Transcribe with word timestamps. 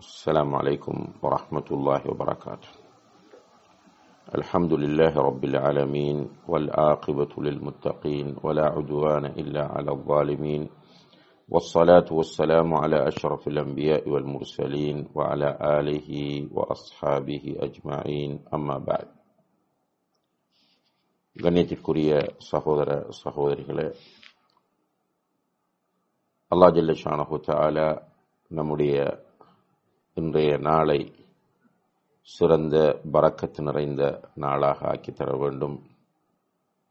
السلام 0.00 0.54
عليكم 0.54 0.96
ورحمة 1.22 1.68
الله 1.70 2.00
وبركاته 2.10 2.68
الحمد 4.34 4.72
لله 4.72 5.12
رب 5.18 5.44
العالمين 5.44 6.18
والعاقبة 6.48 7.32
للمتقين 7.38 8.36
ولا 8.42 8.66
عدوان 8.66 9.24
إلا 9.24 9.62
على 9.66 9.90
الظالمين 9.90 10.62
والصلاة 11.48 12.08
والسلام 12.10 12.74
على 12.74 13.08
أشرف 13.08 13.48
الأنبياء 13.48 14.08
والمرسلين 14.08 15.08
وعلى 15.14 15.48
آله 15.78 16.08
وأصحابه 16.52 17.44
أجمعين 17.66 18.32
أما 18.54 18.78
بعد 18.88 19.08
கண்ணியத்திற்குரிய 21.36 22.10
சகோதர 22.50 22.90
சகோதரிகளே 23.18 23.84
அல்லா 26.52 26.68
ஜல்லஷானஹு 26.72 27.38
தாலா 27.46 27.88
நம்முடைய 28.50 28.94
இன்றைய 30.13 30.57
நாளை 30.57 31.13
சிறந்த 32.21 32.99
பறக்கத்து 33.11 33.61
நிறைந்த 33.61 34.31
நாளாக 34.35 34.91
ஆக்கித்தர 34.91 35.37
வேண்டும். 35.39 35.83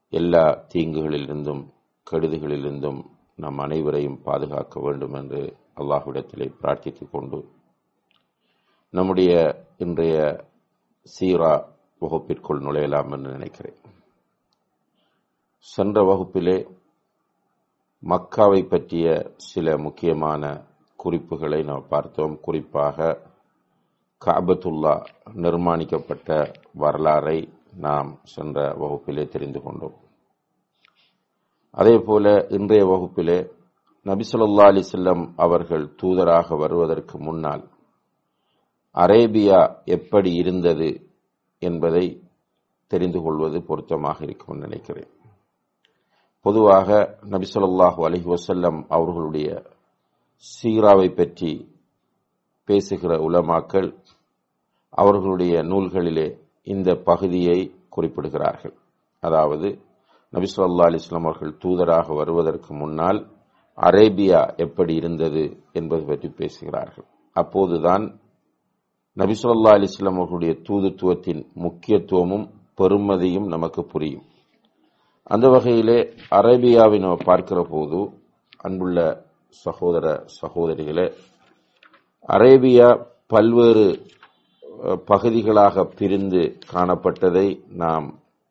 எல்லா 0.09 0.65
தீங்குகளிலிருந்தும் 0.75 1.73
கெடுதிகளிலிருந்தும் 2.11 3.05
நம் 3.37 3.59
அனைவரையும் 3.59 4.23
பாதுகாக்க 4.23 4.81
வேண்டும் 4.81 5.13
என்று 5.13 5.57
அல்லாஹ்விடத்திலே 5.77 6.55
பிரார்த்தித்துக் 6.63 7.11
கொண்டு 7.11 7.49
நம்முடைய 8.91 9.65
இன்றைய 9.79 10.45
சீரா 11.21 11.65
வகுப்பிற்குள் 11.99 12.61
நுழையலாம் 12.61 13.11
என்று 13.11 13.31
நினைக்கிறேன். 13.31 13.79
சென்ற 15.57 16.03
வகுப்பிலே 16.03 16.79
மக்காவை 18.03 18.69
பற்றிய 18.69 19.33
சில 19.37 19.79
முக்கியமான 19.79 20.69
குறிப்புகளை 21.03 21.61
நாம் 21.63 21.87
பார்த்தோம். 21.89 22.35
குறிப்பாக 22.41 22.99
காபத்துல்லா 24.25 24.95
நிர்மாணிக்கப்பட்ட 25.43 26.31
வரலாறை 26.81 27.39
நாம் 27.77 28.11
சென்ற 28.25 28.65
வகுப்பிலே 28.81 29.25
தெரிந்து 29.29 29.61
கொண்டோம். 29.63 29.97
அதே 31.81 31.97
போல 31.99 32.47
இன்றைய 32.49 32.85
வகுப்பிலே 32.85 33.39
நபிசுல்லா 34.09 34.67
அலிசல்லம் 34.71 35.25
அவர்கள் 35.37 35.85
தூதராக 36.03 36.59
வருவதற்கு 36.59 37.17
முன்னால் 37.19 37.65
அரேபியா 38.95 39.61
எப்படி 39.97 40.31
இருந்தது 40.35 40.89
என்பதை 41.59 42.05
தெரிந்து 42.87 43.19
கொள்வது 43.23 43.59
பொருத்தமாக 43.63 44.19
இருக்கும் 44.25 44.59
நினைக்கிறேன். 44.59 45.11
பொதுவாக 46.41 46.89
நபிசுல்லாஹு 47.31 48.01
அலி 48.09 48.21
வசல்லம் 48.25 48.79
அவர்களுடைய 48.89 49.49
சீராவை 50.45 51.09
பற்றி 51.15 51.79
பேசுகிற 52.65 53.19
உலமாக்கள் 53.19 53.89
அவர்களுடைய 54.91 55.63
நூல்களிலே 55.63 56.41
இந்த 56.63 56.95
பகுதியை 56.95 57.59
குறிப்பிடுகிறார்கள். 57.97 58.75
அதாவது 59.21 59.69
நபிசுல்லா 60.33 60.87
அலிஸ்லாம் 60.89 61.27
அவர்கள் 61.29 61.59
தூதராக 61.65 62.15
வருவதற்கு 62.15 62.75
முன்னால் 62.75 63.21
அரேபியா 63.79 64.57
எப்படி 64.57 64.95
இருந்தது 64.95 65.63
என்பது 65.73 66.05
பற்றி 66.05 66.29
பேசுகிறார்கள். 66.29 67.07
அப்போதுதான் 67.33 68.05
நபிசுல்லா 69.17 69.73
அலிஸ்லாம் 69.79 70.19
அவர்களுடைய 70.21 70.55
தூதுத்துவத்தின் 70.69 71.43
முக்கியத்துவமும் 71.55 72.47
பெருமதியும் 72.79 73.47
நமக்கு 73.47 73.85
புரியும். 73.85 74.27
அந்த 75.23 75.49
வகையிலே 75.49 75.99
அரேபியாவை 76.31 76.99
நம்ம 77.01 77.17
பார்க்கிற 77.25 77.63
போது 77.71 77.99
அன்புள்ள 78.57 79.29
சகோதர 79.65 80.07
சகோதரிகளே 80.41 81.07
அரேபியா 82.29 82.89
பல்வேறு 83.33 83.87
பகுதிகளாக 85.11 85.85
பிரிந்து 85.99 86.43
காணப்பட்டதை 86.73 87.47
நாம் 87.83 88.07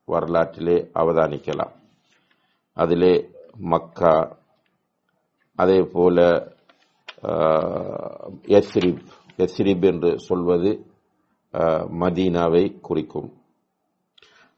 வரலாற்றிலே 0.08 0.78
அவதானிக்கலாம். 1.02 1.74
அதிலே 2.78 3.14
மக்கா 3.72 4.14
அதே 5.60 5.80
போல 5.94 6.18
எஸ்ரிப் 8.60 9.04
எஸ்ரிப் 9.44 9.86
என்று 9.92 10.12
சொல்வது 10.28 10.72
மதீனாவை 12.02 12.64
குறிக்கும். 12.88 13.30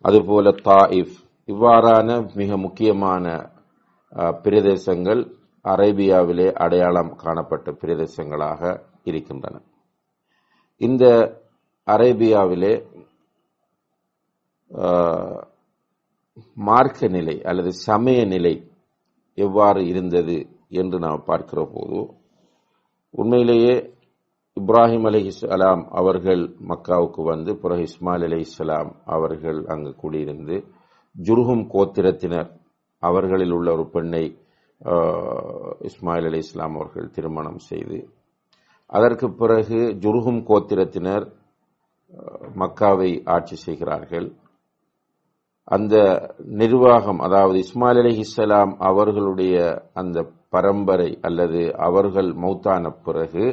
அதுபோல 0.05 0.49
தாயிஃப் 0.69 1.15
இவ்வாறான 1.49 2.09
மிக 2.39 2.57
முக்கியமான 2.65 3.25
பிரதேசங்கள் 4.45 5.21
அரேபியாவிலே 5.65 6.47
அடையாளம் 6.63 7.11
காணப்பட்ட 7.15 7.71
பிரதேசங்களாக 7.81 8.61
இருக்கின்றன. 9.09 9.55
இந்த 10.81 11.05
அரேபியாவிலே 11.87 12.73
மார்க்க 16.67 17.07
நிலை 17.07 17.35
அல்லது 17.41 17.71
சமய 17.85 18.19
நிலை 18.25 18.53
எவ்வாறு 19.37 19.81
இருந்தது 19.87 20.37
என்று 20.79 20.97
நாம் 20.99 21.23
பார்க்கிற 21.25 21.61
போது 21.73 21.99
உண்மையிலேயே 23.13 23.73
இப்ராஹிம் 24.57 25.05
அலி 25.05 25.19
இஸ்லாம் 25.25 25.83
அவர்கள் 25.91 26.41
மக்காவுக்கு 26.69 27.21
வந்து 27.23 27.51
பிறகு 27.55 27.83
இஸ்மாயில் 27.89 28.25
அலி 28.27 28.39
இஸ்லாம் 28.39 28.91
அவர்கள் 29.05 29.59
அங்கு 29.65 29.91
கூடியிருந்து 30.01 30.55
ஜுருகும் 31.15 31.63
கோத்திரத்தினர் 31.73 32.49
அவர்களில் 33.03 33.51
உள்ள 33.51 33.67
ஒரு 33.71 33.85
பெண்ணை 33.89 34.23
இஸ்மாயில் 35.89 36.27
அலி 36.29 36.37
இஸ்லாம் 36.37 36.75
அவர்கள் 36.75 37.11
திருமணம் 37.11 37.57
செய்து 37.57 37.99
அதற்கு 38.89 39.27
பிறகு 39.31 39.79
ஜுருகும் 40.03 40.41
கோத்திரத்தினர் 40.47 41.25
மக்காவை 42.55 43.11
ஆட்சி 43.25 43.55
செய்கிறார்கள். 43.55 44.27
அந்த 45.63 45.95
நிர்வாகம் 46.37 47.19
அதாவது 47.19 47.57
இஸ்மாயில் 47.59 47.99
அலி 47.99 48.13
இஸ்லாம் 48.17 48.73
அவர்களுடைய 48.79 49.55
அந்த 49.93 50.17
பரம்பரை 50.49 51.19
அல்லது 51.21 51.61
அவர்கள் 51.77 52.29
மௌத்தான 52.43 52.93
பிறகு 53.03 53.45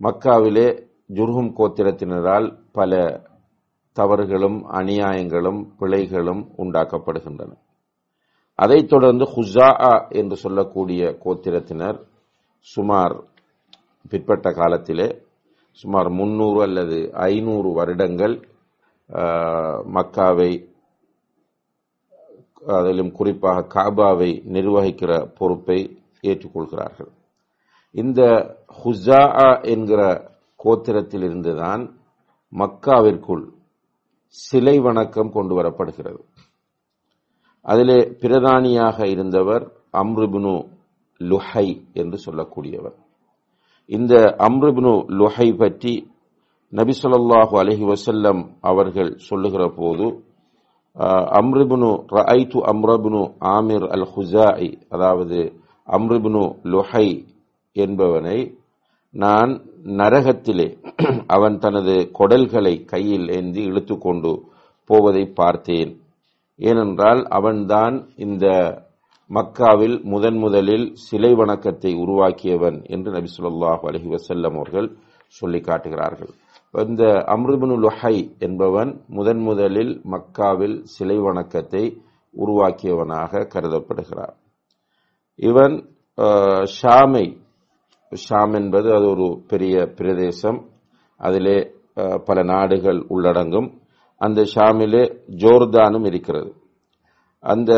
மக்காவிலே 0.00 0.68
ஜுர்ஹும் 1.14 1.52
கோத்திரத்தினரால் 1.58 2.58
பல 2.72 2.92
தவறுகளும் 3.92 4.58
அநியாயங்களும் 4.70 5.60
பிழைகளும் 5.78 6.42
உண்டாக்கப்படுகின்றன. 6.56 7.52
அதைத் 8.56 8.88
தொடர்ந்து 8.88 9.24
ஹுசா 9.24 9.70
என்று 10.08 10.36
சொல்லக்கூடிய 10.36 11.02
கோத்திரத்தினர் 11.24 11.98
சுமார் 12.58 13.14
பிற்பட்ட 14.10 14.50
காலத்திலே 14.50 15.08
சுமார் 15.70 16.08
முன்னூறு 16.10 16.62
அல்லது 16.62 16.98
ஐநூறு 17.12 17.72
வருடங்கள் 17.72 18.36
மக்காவை 19.96 20.50
அதிலும் 22.66 23.12
குறிப்பாக 23.12 23.66
காபாவை 23.74 24.30
நிர்வகிக்கிற 24.54 25.12
பொறுப்பை 25.38 25.78
ஏற்றுக்கொள்கிறார்கள். 26.22 27.10
இந்த 27.94 28.20
ஹுசா 28.84 29.22
என்கிற 29.62 30.00
கோத்திரத்திலிருந்துதான் 30.64 31.82
மக்காவிற்குள் 32.52 33.44
சிலை 34.28 34.78
வணக்கம் 34.78 35.30
கொண்டு 35.30 35.54
வரப்படுகிறது. 35.54 36.20
அதிலே 37.66 37.98
பிரதானியாக 38.22 38.98
இருந்தவர் 39.14 39.64
அம்ருபினு 40.02 40.54
லுஹை 41.20 41.68
என்று 42.00 42.16
சொல்லக்கூடியவர். 42.26 42.96
இந்த 43.90 44.14
அம்ருபினு 44.46 44.92
லுஹை 45.20 45.48
பற்றி 45.62 45.94
நபி 46.72 46.94
சொல்லாஹு 47.02 47.54
அலஹி 47.62 47.84
வசல்லம் 47.92 48.40
அவர்கள் 48.70 49.10
சொல்லுகிற 49.28 49.64
போது 49.80 50.06
அம்ருபினு 51.40 51.90
ரஐத்து 52.16 52.58
அம்ரபினு 52.72 53.22
ஆமிர் 53.56 53.86
அல் 53.96 54.06
ஹுசாய் 54.14 54.70
அதாவது 54.94 55.40
அம்ருபினு 55.88 56.42
லுஹை 56.74 57.08
என்பவனை 57.76 58.38
நான் 59.14 59.52
நரகத்திலே 59.98 60.66
அவன் 61.34 61.56
தனது 61.64 61.94
கொடல்களை 62.18 62.72
கையில் 62.92 63.26
ஏந்தி 63.36 63.62
இழுத்துக்கொண்டு 63.70 64.32
போவதை 64.90 65.22
பார்த்தேன். 65.40 65.92
ஏனென்றால் 66.60 67.20
அவன்தான் 67.38 67.96
இந்த 68.24 68.46
மக்காவில் 69.30 69.96
முதன் 70.12 70.38
முதலில் 70.44 70.86
சிலை 71.06 71.30
வணக்கத்தை 71.34 71.92
உருவாக்கியவன் 72.02 72.78
என்று 72.94 73.10
நபி 73.16 73.30
சொல்லாஹு 73.36 73.82
அலஹி 73.90 74.08
வசல்லம் 74.14 74.56
அவர்கள் 74.58 74.88
சொல்லி 75.38 75.60
காட்டுகிறார்கள். 75.60 76.32
இந்த 76.74 77.04
அம்ருபினு 77.34 77.76
லுஹை 77.84 78.16
என்பவன் 78.46 78.90
முதன் 79.16 79.42
முதலில் 79.48 79.92
மக்காவில் 80.12 80.76
சிலை 80.94 81.18
வணக்கத்தை 81.26 81.84
உருவாக்கியவனாக 82.34 83.46
கருதப்படுகிறார். 83.54 84.34
இவன் 85.48 85.74
ஷாமை 86.76 87.26
ஷாம் 88.12 88.54
என்பது 88.60 88.88
அது 88.96 89.06
ஒரு 89.14 89.26
பெரிய 89.50 89.76
பிரதேசம். 89.98 90.58
அதிலே 91.20 91.58
பல 92.28 92.38
நாடுகள் 92.52 93.00
உள்ளடங்கும். 93.14 93.68
அந்த 94.16 94.42
ஷாமிலே 94.54 95.18
ஜோர்தானும் 95.36 96.06
இருக்கிறது. 96.06 96.54
அந்த 97.38 97.72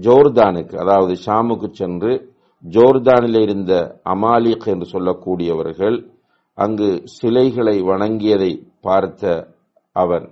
ஜோர்தானுக்கு 0.00 0.76
அதாவது 0.76 1.12
ஷாமுக்கு 1.26 1.68
சென்று 1.72 2.36
ஜோர்தானில் 2.70 3.40
இருந்த 3.40 4.00
அமாலிக் 4.04 4.66
என்று 4.66 4.86
சொல்லக்கூடியவர்கள் 4.92 5.96
அங்கு 6.54 7.02
சிலைகளை 7.04 7.82
வணங்கியதை 7.82 8.52
பார்த்த 8.80 9.48
அவன். 9.92 10.28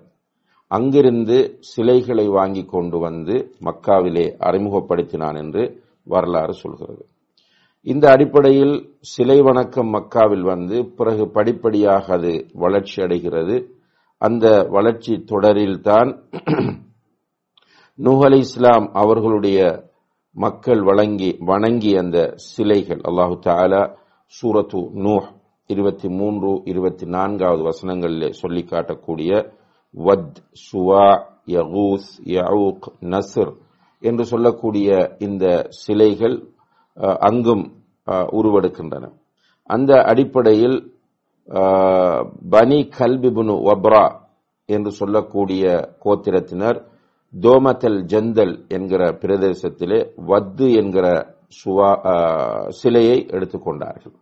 அங்கிருந்து 0.69 1.59
சிலைகளை 1.61 2.29
வாங்கி 2.29 2.65
கொண்டு 2.65 2.99
வந்து 2.99 3.35
மக்காவிலே 3.65 4.25
அறிமுகப்படுத்தினான் 4.41 5.37
என்று 5.37 5.83
வரலாறு 6.05 6.53
சொல்கிறது. 6.53 7.05
இந்த 7.83 8.11
அடிப்படையில் 8.11 8.91
சிலை 9.01 9.41
வணக்கம் 9.41 9.95
மக்காவில் 9.95 10.41
வந்து 10.41 10.87
பிறகு 10.87 11.31
படிப்படியாக 11.31 12.15
அது 12.15 12.47
வளர்ச்சி 12.55 13.03
அடைகிறது. 13.03 13.57
அந்த 14.27 14.47
வளர்ச்சி 14.77 15.15
தொடரில்தான் 15.33 16.11
நூஹ் 17.99 18.23
அலி 18.27 18.39
இஸ்லாம் 18.47 18.87
அவர்களுடைய 19.03 19.59
மக்கள் 20.37 20.81
வழங்கி 20.89 21.31
வணங்கி 21.51 21.93
அந்த 21.97 22.19
சிலைகள். 22.49 23.01
அல்லாஹு 23.09 23.37
தாலா 23.47 23.83
சூரத்து 24.33 24.81
நூஹ் 25.07 25.29
இருபத்தி 25.71 26.09
மூன்று 26.19 26.51
இருபத்தி 26.73 27.07
நான்காவது 27.17 27.63
வசனங்களிலே 27.69 28.29
சொல்லி 28.41 28.63
காட்டக்கூடிய 28.73 29.31
வத் 29.95 30.37
சுவா 30.67 31.07
யகூஸ் 31.55 32.11
யவுக் 32.37 32.87
நசுர் 33.13 33.53
என்று 34.03 34.25
சொல்லக்கூடிய 34.33 34.89
இந்த 35.27 35.45
சிலைகள் 35.83 36.37
அங்கும் 37.29 37.65
உருவெடுக்கின்றன. 38.39 39.05
அந்த 39.71 39.93
அடிப்படையில் 40.11 40.79
பனி 42.51 42.89
கல்பிபுனு 42.99 43.55
வப்ரா 43.69 44.05
என்று 44.69 44.91
சொல்லக்கூடிய 44.91 45.65
கோத்திரத்தினர் 46.05 46.79
தோமத்தல் 47.35 48.01
ஜந்தல் 48.13 48.69
என்கிற 48.69 49.03
பிரதேசத்திலே 49.13 49.99
வத்து 50.27 50.75
என்கிற 50.75 51.07
சுவா 51.65 51.91
சிலையை 52.69 53.27
எடுத்துக்கொண்டார்கள். 53.31 54.15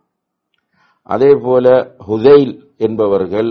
அதே 1.03 1.35
போல 1.35 1.95
ஹுதைல் 2.07 2.53
என்பவர்கள் 2.77 3.49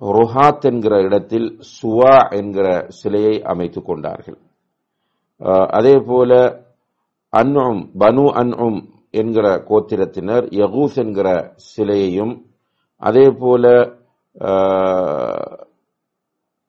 ருஹாத் 0.00 0.60
என்கிற 0.60 1.00
இடத்தில் 1.02 1.58
சுவா 1.82 2.28
என்கிற 2.30 2.86
சிலையை 2.88 3.42
அமைத்துக் 3.42 3.84
கொண்டார்கள். 3.84 4.38
அதே 5.68 5.98
போல 5.98 6.32
அன்உம் 7.32 7.82
பனு 7.98 8.24
அன்உம் 8.42 8.80
என்கிற 9.10 9.46
கோத்திரத்தினர் 9.68 10.44
யகூஸ் 10.52 10.96
என்கிற 10.96 11.54
சிலையையும் 11.76 12.34
அதே 13.02 13.26
போல 13.40 13.64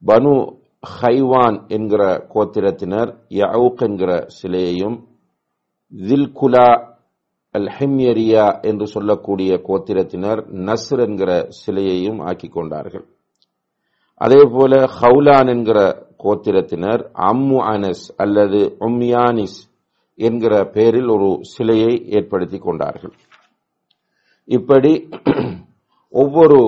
பனு 0.02 0.32
ஹைவான் 1.00 1.58
என்கிற 1.68 2.02
கோத்திரத்தினர் 2.32 3.10
யவுக் 3.42 3.82
என்கிற 3.86 4.10
சிலையையும் 4.38 4.96
தில்குலா 5.92 6.68
அல் 7.54 7.68
ஹிம்யரியா 7.76 8.46
என்று 8.60 8.86
சொல்லக்கூடிய 8.86 9.50
கோத்திரத்தினர் 9.68 10.40
நஸ்ர் 10.68 11.02
என்கிற 11.06 11.30
சிலையையும் 11.60 12.20
ஆக்கிக் 12.28 12.52
கொண்டார்கள். 12.52 13.04
அதே 14.20 14.40
போல 14.54 14.72
ஹவுலான் 15.00 15.50
என்கிற 15.54 15.78
கோத்திரத்தினர் 16.24 17.02
அம்மு 17.30 17.58
அனஸ் 17.72 18.04
அல்லது 18.16 18.60
உம்யானிஸ் 18.80 19.58
என்கிற 20.18 20.54
பெயரில் 20.74 21.10
ஒரு 21.16 21.30
சிலையை 21.54 21.92
ஏற்படுத்தி 22.16 22.58
கொண்டார்கள். 22.58 23.14
இப்படி 24.48 24.92
ஒவ்வொரு 26.22 26.58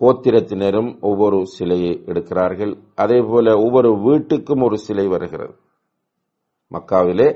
கோத்திரத்தினரும் 0.00 0.90
ஒவ்வொரு 1.00 1.38
சிலையை 1.46 1.92
எடுக்கிறார்கள். 2.06 2.72
அதே 2.94 3.18
போல 3.20 3.46
ஒவ்வொரு 3.64 3.90
வீட்டுக்கும் 4.06 4.62
ஒரு 4.64 4.76
சிலை 4.86 5.06
வருகிறது. 5.06 5.54
மக்காவிலே 6.70 7.28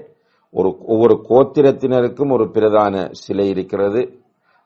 ஒரு 0.54 0.70
ஒவ்வொரு 0.92 1.14
கோத்திரத்தினருக்கும் 1.28 2.32
ஒரு 2.32 2.46
பிரதான 2.50 2.94
சிலை 3.22 3.46
இருக்கிறது. 3.48 4.02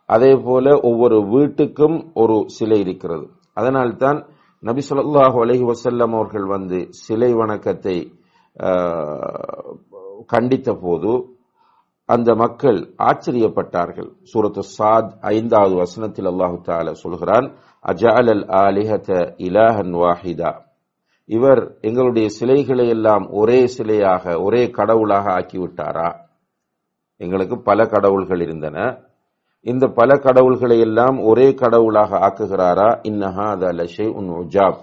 அதே 0.09 0.33
போல 0.47 0.67
ஒவ்வொரு 0.83 1.19
வீட்டுக்கும் 1.35 1.97
ஒரு 2.15 2.37
சிலை 2.47 2.79
இருக்கிறது. 2.81 3.27
அதனால்தான் 3.55 4.19
நபி 4.63 4.83
சொல்லாஹு 4.91 5.39
அலஹி 5.45 5.65
வசல்லம் 5.71 6.13
அவர்கள் 6.19 6.47
வந்து 6.47 6.79
சிலை 7.05 7.31
வணக்கத்தை 7.35 7.97
கண்டித்த 10.27 10.71
போது 10.85 11.13
அந்த 12.09 12.35
மக்கள் 12.35 12.95
ஆச்சரியப்பட்டார்கள். 12.99 14.11
சூரத்து 14.23 14.63
சாத் 14.79 15.11
ஐந்தாவது 15.21 15.75
வசனத்தில் 15.75 16.27
அல்லாஹு 16.27 16.59
தால 16.67 16.93
சொல்கிறான் 16.93 17.47
அஜால் 17.85 18.29
அல் 18.35 18.45
ஆலிஹத 18.65 19.09
இலாஹன் 19.37 19.95
வாஹிதா. 20.03 20.53
இவர் 21.25 21.79
எங்களுடைய 21.81 22.29
சிலைகளை 22.29 22.89
எல்லாம் 22.89 23.29
ஒரே 23.31 23.65
சிலையாக 23.79 24.43
ஒரே 24.43 24.71
கடவுளாக 24.71 25.27
ஆக்கிவிட்டாரா? 25.41 26.09
எங்களுக்கு 27.17 27.63
பல 27.63 27.87
கடவுள்கள் 27.87 28.41
இருந்தன. 28.41 28.99
இந்த 29.61 29.87
பல 29.87 30.17
கடவுள்களை 30.17 30.79
எல்லாம் 30.81 31.19
ஒரே 31.19 31.55
கடவுளாக 31.55 32.19
ஆக்குகிறாரா? 32.19 32.89
இன்னஹா 33.09 33.47
அதலஷை 33.57 34.13
உன் 34.13 34.29
உஜாப். 34.31 34.79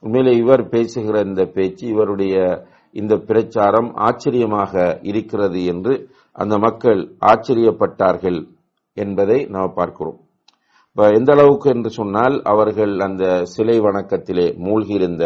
உண்மையிலே 0.00 0.38
இவர் 0.38 0.68
பேசுகிற 0.68 1.20
இந்த 1.20 1.44
பேச்சு 1.44 1.88
இவருடைய 1.88 2.66
இந்த 2.92 3.16
பிரச்சாரம் 3.16 3.94
ஆச்சரியமாக 3.94 4.98
இருக்கிறது 5.02 5.64
என்று 5.64 6.08
அந்த 6.38 6.54
மக்கள் 6.66 7.00
ஆச்சரியப்பட்டார்கள் 7.30 8.40
என்பதை 8.96 9.38
நாம் 9.54 9.76
பார்க்கிறோம். 9.78 10.18
இப்போ 10.88 11.04
எந்த 11.18 11.30
அளவுக்கு 11.34 11.68
என்று 11.74 11.90
சொன்னால் 11.98 12.34
அவர்கள் 12.52 12.92
அந்த 13.06 13.24
சிலை 13.52 13.76
வணக்கத்திலே 13.86 14.46
மூழ்கியிருந்த 14.64 15.24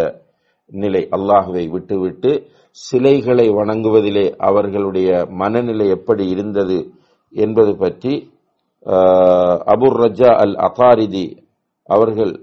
நிலை 0.72 1.02
அல்லாஹுவை 1.16 1.64
விட்டுவிட்டு 1.74 2.30
சிலைகளை 2.78 3.46
வணங்குவதிலே 3.58 4.24
அவர்களுடைய 4.48 5.10
மனநிலை 5.42 5.86
எப்படி 5.96 6.24
இருந்தது 6.34 6.78
என்பது 7.42 7.72
பற்றி 7.82 8.14
அபுர் 9.72 9.98
ரஜா 10.02 10.32
அல் 10.42 10.56
அகாரிதி 10.68 11.26
அவர்கள் 11.88 12.34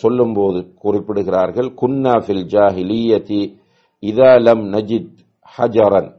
சொல்லும்போது 0.00 0.60
குறிப்பிடுகிறார்கள் 0.82 1.68
குன்னா 1.82 2.14
ஃபில் 2.24 2.46
ஜாஹிலியதி 2.54 3.42
இதா 4.02 4.32
லம் 4.46 4.64
நஜித் 4.74 5.14
ஹஜரன். 5.56 6.10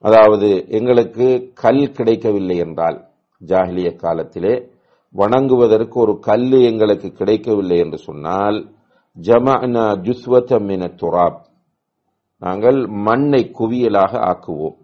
அதாவது 0.00 0.68
எங்களுக்கு 0.68 1.52
கல் 1.54 1.92
கிடைக்கவில்லை 1.92 2.56
என்றால் 2.56 3.08
ஜாகிலிய 3.46 3.96
காலத்திலே 3.96 4.70
வணங்குவதற்கு 5.14 5.92
ஒரு 5.92 6.18
கல் 6.18 6.50
எங்களுக்கு 6.50 7.12
கிடைக்கவில்லை 7.12 7.78
என்று 7.78 7.98
சொன்னால் 7.98 8.70
ஜமனா 9.16 9.86
ஜுஸ்வத்தம் 10.06 10.70
என 10.70 10.86
துராப். 10.86 11.40
நாங்கள் 12.38 12.86
மண்ணை 12.86 13.50
குவியலாக 13.58 14.12
ஆக்குவோம். 14.30 14.76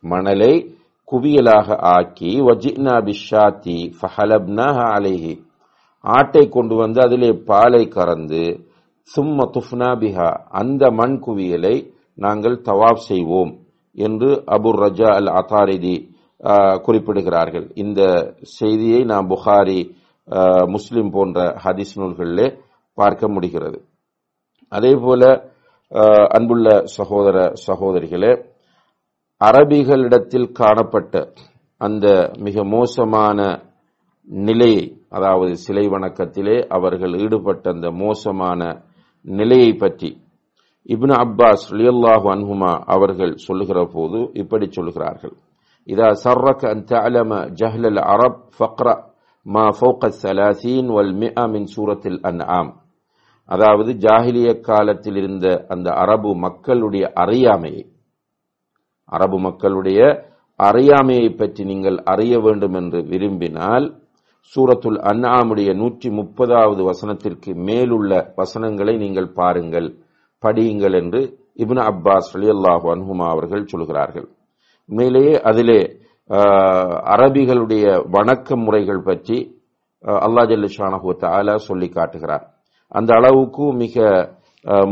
மணலை 0.00 0.76
குவியலாக 1.12 1.76
ஆக்கி 1.76 2.40
வஜினா 2.40 2.94
பிஷாத்தி 3.06 3.92
ஃபஹலப்னாஹ 3.98 5.38
ஆட்டை 6.00 6.48
கொண்டு 6.48 6.74
வந்து 6.74 7.00
அதிலே 7.00 7.32
பாலை 7.32 7.88
கறந்து 7.88 8.66
சும்ம 9.16 9.50
துஃப்னா 9.54 9.90
பிஹா 10.02 10.30
அந்த 10.48 10.90
மண் 10.90 11.18
குவியலை 11.26 11.92
நாங்கள் 12.14 12.62
தவாப் 12.64 13.04
செய்வோம். 13.08 13.61
என்று 13.96 14.30
அபுர் 14.56 14.80
ரஜா 14.84 15.10
அல் 15.18 15.30
அத்தாரிதி 15.40 15.96
குறிப்பிடுகிறார்கள். 16.86 17.66
இந்த 17.82 18.00
செய்தியை 18.58 19.00
நாம் 19.12 19.30
புகாரி 19.32 19.80
முஸ்லிம் 20.74 21.10
போன்ற 21.16 21.38
ஹதீஸ் 21.64 21.94
நூல்களிலே 22.00 22.46
பார்க்க 22.98 23.28
முடிகிறது. 23.34 23.78
அதே 24.72 24.92
போல 25.04 25.22
அன்புள்ள 26.36 26.68
சகோதர 26.96 27.38
சகோதரிகளே 27.66 28.32
அரபிகளிடத்தில் 29.40 30.48
காணப்பட்ட 30.60 31.14
அந்த 31.80 32.06
மிக 32.46 32.64
மோசமான 32.74 33.38
நிலையை 34.48 34.84
அதாவது 35.16 35.54
சிலை 35.64 35.84
வணக்கத்திலே 35.94 36.56
அவர்கள் 36.76 37.14
ஈடுபட்ட 37.24 37.64
அந்த 37.74 37.88
மோசமான 38.02 38.60
நிலையை 39.24 39.70
பற்றி 39.82 40.10
இப்னு 40.88 41.14
அப்பாஸ் 41.24 41.64
லியல்லாஹு 41.78 42.26
அன்ஹுமா 42.34 42.70
அவர்கள் 42.94 43.32
சொல்லுகிற 43.46 43.78
போது 43.94 44.18
இப்படி 44.42 44.66
சொல்லுகிறார்கள். 44.76 45.34
இதா 45.88 46.08
சர்ரக் 46.24 46.64
அன் 46.70 46.82
தலம 46.90 47.38
ஜஹ்லல் 47.60 48.00
அரப் 48.14 48.40
ஃபக்ரா 48.56 48.94
மா 49.46 49.64
ஃபோக் 49.78 50.06
சலாசீன் 50.22 50.90
வல் 50.96 51.14
மிஆ 51.22 51.44
மின் 51.54 51.68
சூரத்தில் 51.74 52.18
அன் 52.30 52.42
ஆம் 52.58 52.72
அதாவது 53.48 53.90
ஜாஹிலிய 54.04 54.50
காலத்தில் 54.68 55.16
இருந்த 55.22 55.46
அந்த 55.74 55.88
அரபு 56.02 56.30
மக்களுடைய 56.44 57.04
அறியாமையை 57.22 57.84
அரபு 59.12 59.38
மக்களுடைய 59.46 60.00
அறியாமையை 60.60 61.28
பற்றி 61.40 61.62
நீங்கள் 61.70 61.98
அறிய 62.12 62.34
வேண்டும் 62.44 62.76
என்று 62.80 63.00
விரும்பினால் 63.12 63.86
சூரத்துல் 64.54 65.00
அன்ஆமுடைய 65.10 65.70
நூற்றி 65.80 66.08
முப்பதாவது 66.18 66.82
வசனத்திற்கு 66.90 67.50
மேலுள்ள 67.68 68.12
வசனங்களை 68.40 68.94
நீங்கள் 69.02 69.34
பாருங்கள். 69.40 69.88
படியுங்கள் 70.44 70.96
என்று 71.00 71.20
இப்னு 71.62 71.82
அப்பாஸ் 71.90 72.30
அலியல்லாஹு 72.36 72.86
அன்ஹுமா 72.94 73.26
அவர்கள் 73.34 73.70
சொல்கிறார்கள். 73.72 74.26
உண்மையிலேயே 74.88 75.34
அதிலே 75.50 75.80
அரபிகளுடைய 77.14 77.84
வணக்க 78.16 78.56
முறைகள் 78.64 79.02
பற்றி 79.08 79.38
அல்லா 80.26 80.42
ஜல்லு 80.50 80.68
ஷானஹு 80.76 81.10
சொல்லி 81.68 81.88
காட்டுகிறார். 81.96 82.44
அந்த 82.98 83.10
அளவுக்கு 83.18 83.64
மிக 83.82 83.96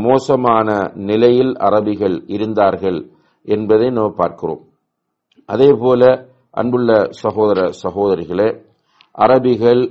மோசமான 0.05 0.67
நிலையில் 1.09 1.53
அரபிகள் 1.67 2.17
இருந்தார்கள் 2.35 2.99
என்பதை 3.47 3.87
நாம் 3.97 4.17
பார்க்கிறோம். 4.21 4.61
அதே 5.49 5.69
போல 5.83 6.01
அன்புள்ள 6.61 6.91
சகோதர 7.21 7.59
சகோதரிகளே 7.83 8.49
அரபிகள் 9.25 9.83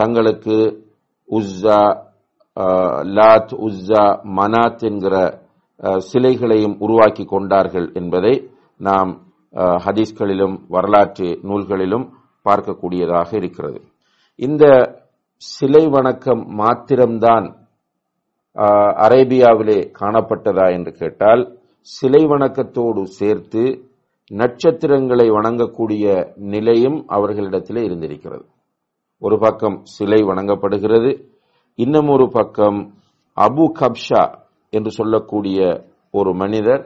தங்களுக்கு 0.00 0.58
உஸ்ஸா 1.28 1.80
லாத் 3.16 3.52
உஸ்ஸா 3.66 4.02
மனாத் 4.38 4.82
என்கிற 4.88 5.14
சிலைகளையும் 5.98 6.76
உருவாக்கி 6.78 7.24
கொண்டார்கள் 7.24 7.92
என்பதை 7.92 8.50
நாம் 8.78 9.10
ஹதீஸ்களிலும் 9.84 10.54
வரலாற்று 10.68 11.28
நூல்களிலும் 11.42 12.06
பார்க்கக்கூடியதாக 12.44 13.36
இருக்கிறது. 13.36 13.80
இந்த 14.38 14.64
சிலை 15.36 15.86
வணக்கம் 15.86 16.42
மாத்திரம்தான் 16.60 17.46
அரேபியாவிலே 19.06 19.78
காணப்பட்டதா 20.00 20.66
என்று 20.76 20.92
கேட்டால் 20.92 21.42
சிலை 21.80 22.24
வணக்கத்தோடு 22.24 23.02
சேர்த்து 23.18 23.64
நட்சத்திரங்களை 24.30 25.30
வணங்கக்கூடிய 25.30 26.04
நிலையும் 26.52 26.98
அவர்களிடத்திலே 27.08 27.82
இருந்திருக்கிறது. 27.84 28.44
ஒரு 29.18 29.38
பக்கம் 29.38 29.80
சிலை 29.84 30.22
வணங்கப்படுகிறது 30.22 31.10
இன்னும் 31.78 32.08
ஒரு 32.08 32.26
பக்கம் 32.28 32.78
அபு 33.36 33.64
கப்ஷா 33.78 34.22
என்று 34.70 34.90
சொல்லக்கூடிய 34.90 35.58
ஒரு 36.10 36.30
மனிதர் 36.42 36.82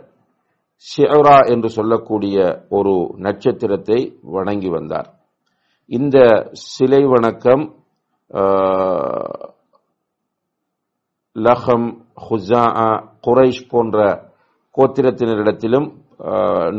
ஷியரா 0.87 1.37
என்று 1.53 1.69
சொல்லக்கூடிய 1.69 2.37
ஒரு 2.69 2.95
நட்சத்திரத்தை 3.27 3.99
வணங்கி 4.37 4.69
வந்தார். 4.69 5.09
இந்த 5.87 6.19
சிலை 6.53 7.03
வணக்கம் 7.05 7.65
லஹம் 11.37 11.89
ஹுசா 12.27 12.65
குரைஷ் 13.27 13.63
போன்ற 13.71 13.99
கோத்திரத்தினரிடத்திலும் 14.79 15.89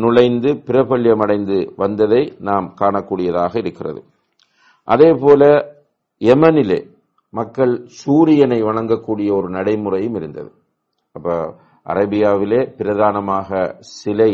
நுழைந்து 0.02 0.50
பிரபல்யமடைந்து 0.68 1.58
வந்ததை 1.76 2.22
நாம் 2.48 2.68
காணக்கூடியதாக 2.82 3.54
இருக்கிறது. 3.58 4.02
அதே 4.84 5.10
போல 5.24 5.44
யமனிலே 6.22 6.80
மக்கள் 7.38 7.74
சூரியனை 8.02 8.60
வணங்கக்கூடிய 8.68 9.30
ஒரு 9.40 9.48
நடைமுறையும் 9.56 10.16
இருந்தது. 10.20 10.50
அப்ப 11.16 11.28
அரேபியாவிலே 11.92 12.62
பிரதானமாக 12.80 13.50
சிலை 13.98 14.32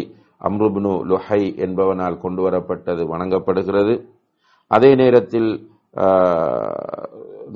அம்ருப்னு 0.47 0.93
லுஹை 1.11 1.41
என்பவனால் 1.65 2.21
கொண்டு 2.23 2.41
வரப்பட்டது 2.45 3.03
வணங்கப்படுகிறது. 3.13 3.95
அதே 4.71 4.91
நேரத்தில் 5.01 5.49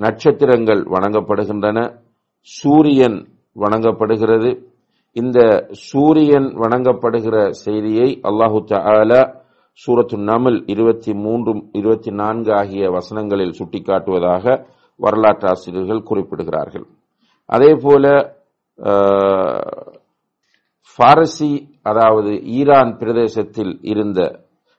நட்சத்திரங்கள் 0.03 0.81
வணங்கப்படுகின்றன. 0.95 1.79
சூரியன் 2.57 3.17
வணங்கப்படுகிறது. 3.63 4.49
இந்த 5.15 5.39
சூரியன் 5.89 6.47
வணங்கப்படுகிற 6.63 7.35
செய்தியை 7.65 8.09
அல்லாஹு 8.29 8.59
தாலா 8.71 9.21
சூரத்து 9.83 10.17
நமல் 10.29 10.57
இருபத்தி 10.73 11.11
மூன்றும் 11.23 11.61
இருபத்தி 11.79 12.11
நான்கு 12.21 12.51
ஆகிய 12.61 12.83
வசனங்களில் 12.95 13.57
சுட்டிக்காட்டுவதாக 13.59 14.45
வரலாற்று 14.99 15.47
ஆசிரியர்கள் 15.49 16.07
குறிப்பிடுகிறார்கள். 16.09 16.85
அதே 17.45 17.71
போல 17.83 18.05
பாரசி 20.99 21.51
அதாவது 21.81 22.31
ஈரான் 22.57 22.97
பிரதேசத்தில் 22.99 23.73
இருந்த 23.81 24.19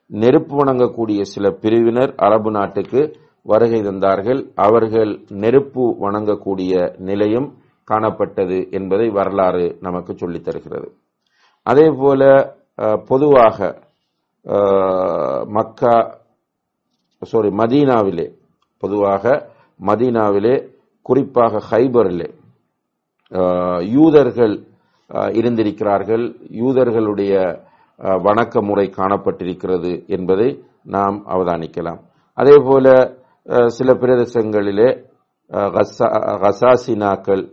நெருப்பு 0.07 0.55
வணங்கக்கூடிய 0.63 1.21
சில 1.33 1.49
பிரிவினர் 1.63 2.13
அரபு 2.17 2.51
நாட்டுக்கு 2.51 3.01
வருகை 3.43 3.79
தந்தார்கள். 3.81 4.41
அவர்கள் 4.55 5.11
நெருப்பு 5.43 5.83
வணங்கக்கூடிய 5.99 6.73
நிலையும் 7.09 7.49
காணப்பட்டது 7.91 8.57
என்பதை 8.71 9.07
வரலாறு 9.09 9.77
நமக்கு 9.81 10.11
சொல்லித் 10.17 10.45
தருகிறது. 10.45 10.89
அதே 11.63 11.87
போல 12.01 12.21
பொதுவாக 13.07 13.57
மக்கா 15.57 15.95
சாரி 17.21 17.49
மதீனாவிலே 17.61 18.27
பொதுவாக 18.81 19.25
மதீனாவிலே 19.87 20.55
குறிப்பாக 21.07 21.61
ஹைபரிலே. 21.69 22.27
யூதர்கள் 23.97 24.55
இருந்திருக்கிறார்கள். 25.39 26.25
யூதர்களுடைய 26.63 27.33
வணக்க 28.27 28.61
முறை 28.69 28.85
காணப்பட்டிருக்கிறது 28.97 29.91
என்பதை 30.15 30.49
நாம் 30.95 31.17
அவதானிக்கலாம். 31.33 32.01
அதே 32.37 32.55
போல 32.67 32.85
சில 33.77 33.89
பிரதேசங்களிலே 34.01 34.89
ஹசாசினாக்கள் 36.43 37.43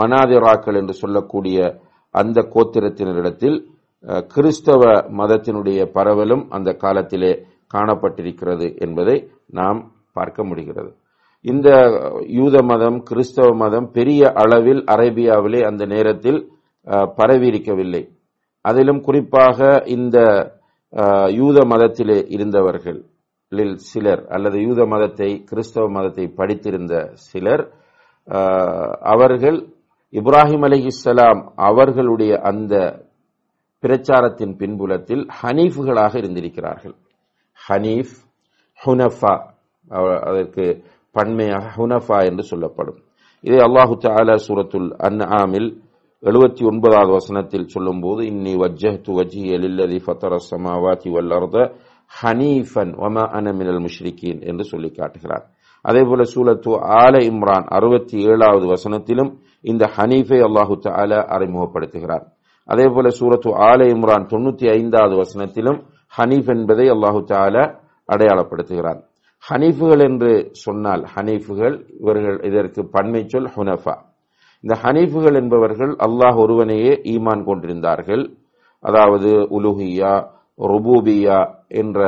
மனாதிராக்கள் 0.00 0.78
என்று 0.80 0.94
சொல்லக்கூடிய 1.02 1.58
அந்த 2.14 2.38
கோத்திரத்தினரிடத்தில் 2.54 3.58
கிறிஸ்தவ 4.34 4.82
மதத்தினுடைய 5.20 5.80
பரவலும் 5.96 6.44
அந்த 6.56 6.70
காலத்திலே 6.84 7.32
காணப்பட்டிருக்கிறது 7.74 8.66
என்பதை 8.84 9.16
நாம் 9.58 9.80
பார்க்க 10.18 10.44
முடிகிறது. 10.50 10.90
இந்த 11.44 11.68
யூத 12.38 12.56
மதம் 12.70 12.98
கிறிஸ்தவ 13.08 13.50
மதம் 13.64 13.86
பெரிய 13.98 14.22
அளவில் 14.42 14.82
அரேபியாவிலே 14.94 15.60
அந்த 15.68 15.82
நேரத்தில் 15.94 16.40
பரவியிருக்கவில்லை. 17.18 18.02
அதிலும் 18.64 19.00
குறிப்பாக 19.06 19.58
இந்த 19.96 20.18
யூத 21.40 21.58
மதத்திலே 21.72 22.18
இருந்தவர்கள் 22.36 23.00
சிலர் 23.90 24.22
அல்லது 24.34 24.56
யூத 24.66 24.80
மதத்தை 24.92 25.28
கிறிஸ்தவ 25.50 25.86
மதத்தை 25.96 26.24
படித்திருந்த 26.38 26.94
சிலர் 27.28 27.64
அவர்கள் 29.12 29.58
இப்ராஹிம் 30.20 30.64
அலிஹிஸ்லாம் 30.68 31.40
அவர்களுடைய 31.68 32.32
அந்த 32.50 32.74
பிரச்சாரத்தின் 33.84 34.54
பின்புலத்தில் 34.60 35.22
ஹனீஃபுகளாக 35.40 36.12
இருந்திருக்கிறார்கள். 36.22 36.94
ஹனீஃப் 37.66 38.14
ஹுனஃபா 38.80 39.34
அதற்கு 40.28 40.64
பன்மையாக 41.14 41.70
ஹுனஃபா 41.76 42.18
என்று 42.30 42.44
சொல்லப்படும். 42.50 42.98
இதை 43.44 43.60
அல்லாஹு 43.66 43.94
தாலா 44.06 44.34
சூரத்துல் 44.46 44.90
அன் 45.08 45.22
ஆமில் 45.40 45.68
எழுபத்தி 46.22 46.62
ஒன்பதாவது 46.70 47.12
வசனத்தில் 47.18 47.70
சொல்லும்போது 47.74 48.22
இன்னி 48.32 48.52
வஜ்ஜஹ்து 48.62 49.12
வஜ்ஹிய 49.18 49.58
லில்லதி 49.62 49.98
ஃபத்தர 50.04 50.38
ஸமாவாதி 50.48 51.10
வல் 51.14 51.32
அர்த 51.38 51.56
ஹனீஃபன் 52.10 52.92
வமா 53.02 53.24
அன 53.38 53.52
மினல் 53.58 53.80
முஷ்ரிகீன் 53.84 54.40
என்று 54.50 54.64
சொல்லி 54.72 54.90
காட்டுகிறார். 54.98 55.44
அதே 55.84 56.02
போல 56.08 56.22
சூலத்து 56.32 56.70
ஆல 57.02 57.14
இம்ரான் 57.30 57.66
அறுபத்தி 57.76 58.16
ஏழாவது 58.32 58.66
வசனத்திலும் 58.74 59.30
இந்த 59.70 59.84
ஹனீஃபை 59.96 60.40
அல்லாஹு 60.48 60.74
தாலா 60.86 61.20
அறிமுகப்படுத்துகிறார். 61.36 62.24
அதே 62.68 62.86
போல 62.94 63.08
சூரத்து 63.20 63.50
ஆல 63.68 63.80
இம்ரான் 63.94 64.28
தொண்ணூத்தி 64.32 64.66
ஐந்தாவது 64.78 65.14
வசனத்திலும் 65.22 65.78
ஹனீஃப் 66.18 66.50
என்பதை 66.56 66.86
அல்லாஹு 66.94 67.20
தாலா 67.32 67.64
அடையாளப்படுத்துகிறான். 68.08 69.00
ஹனீஃபுகள் 69.44 70.02
என்று 70.08 70.32
சொன்னால் 70.64 71.02
ஹனீஃபுகள் 71.14 71.76
இவர்கள் 72.00 72.38
இதற்கு 72.48 72.80
பன்மை 72.94 73.22
சொல் 73.32 73.50
ஹுனஃபா. 73.56 73.94
இந்த 74.64 74.74
ஹனீஃபுகள் 74.84 75.36
என்பவர்கள் 75.42 75.92
அல்லாஹ் 76.06 76.38
ஒருவனையே 76.44 76.92
ஈமான் 77.14 77.44
கொண்டிருந்தார்கள். 77.44 78.24
அதாவது 78.84 79.30
உலுஹியா 79.58 80.14
ருபூபியா 80.58 81.38
என்ற 81.82 82.00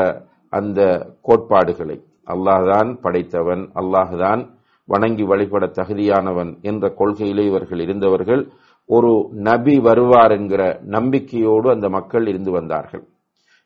அந்த 0.52 0.80
கோட்பாடுகளை. 1.23 1.97
அல்லாஹ்தான் 2.32 2.90
படைத்தவன் 3.04 3.62
அல்லாஹ்தான் 3.80 4.42
வணங்கி 4.88 5.25
வழிபட 5.30 5.64
தகுதியானவன் 5.78 6.50
என்ற 6.62 6.85
கொள்கையிலே 6.99 7.44
இவர்கள் 7.50 7.80
இருந்தவர்கள் 7.80 8.42
ஒரு 8.88 9.12
நபி 9.49 9.75
வருவார் 9.78 10.32
என்கிற 10.32 10.62
நம்பிக்கையோடு 10.97 11.68
அந்த 11.71 11.88
மக்கள் 11.88 12.26
இருந்து 12.26 12.50
வந்தார்கள். 12.50 13.04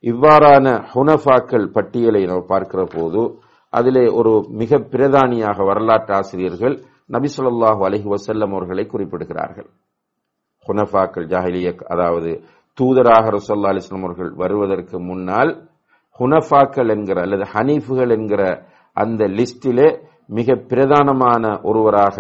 இவ்வாறான 0.05 0.67
ஹுனஃபாக்கள் 0.93 1.67
பட்டியலை 1.77 2.23
நாம் 2.31 2.51
பார்க்கிற 2.53 2.83
போது 2.95 3.21
அதிலே 3.73 4.05
ஒரு 4.19 4.33
மிக 4.61 4.79
பிரதானியாக 4.93 5.59
வரலாற்று 5.71 6.13
ஆசிரியர்கள் 6.19 6.75
நபி 7.15 7.29
சொல்லாஹு 7.37 7.81
அலஹி 7.89 8.09
வசல்லம் 8.15 8.53
அவர்களை 8.57 8.85
குறிப்பிடுகிறார்கள். 8.93 9.69
ஹுனஃபாக்கள் 10.67 11.27
ஜாஹிலிய 11.33 11.69
அதாவது 11.95 12.31
தூதராக 12.79 13.31
ரசோல்லா 13.37 13.73
அலிஸ்லாம் 13.73 14.07
அவர்கள் 14.07 14.31
வருவதற்கு 14.43 14.97
முன்னால் 15.09 15.51
ஹுனஃபாக்கள் 16.19 16.91
என்கிற 16.95 17.19
அல்லது 17.27 17.45
ஹனீஃபுகள் 17.55 18.13
என்கிற 18.17 18.43
அந்த 18.97 19.23
லிஸ்டிலே 19.39 19.89
மிக 20.39 20.55
பிரதானமான 20.71 21.45
ஒருவராக 21.71 22.19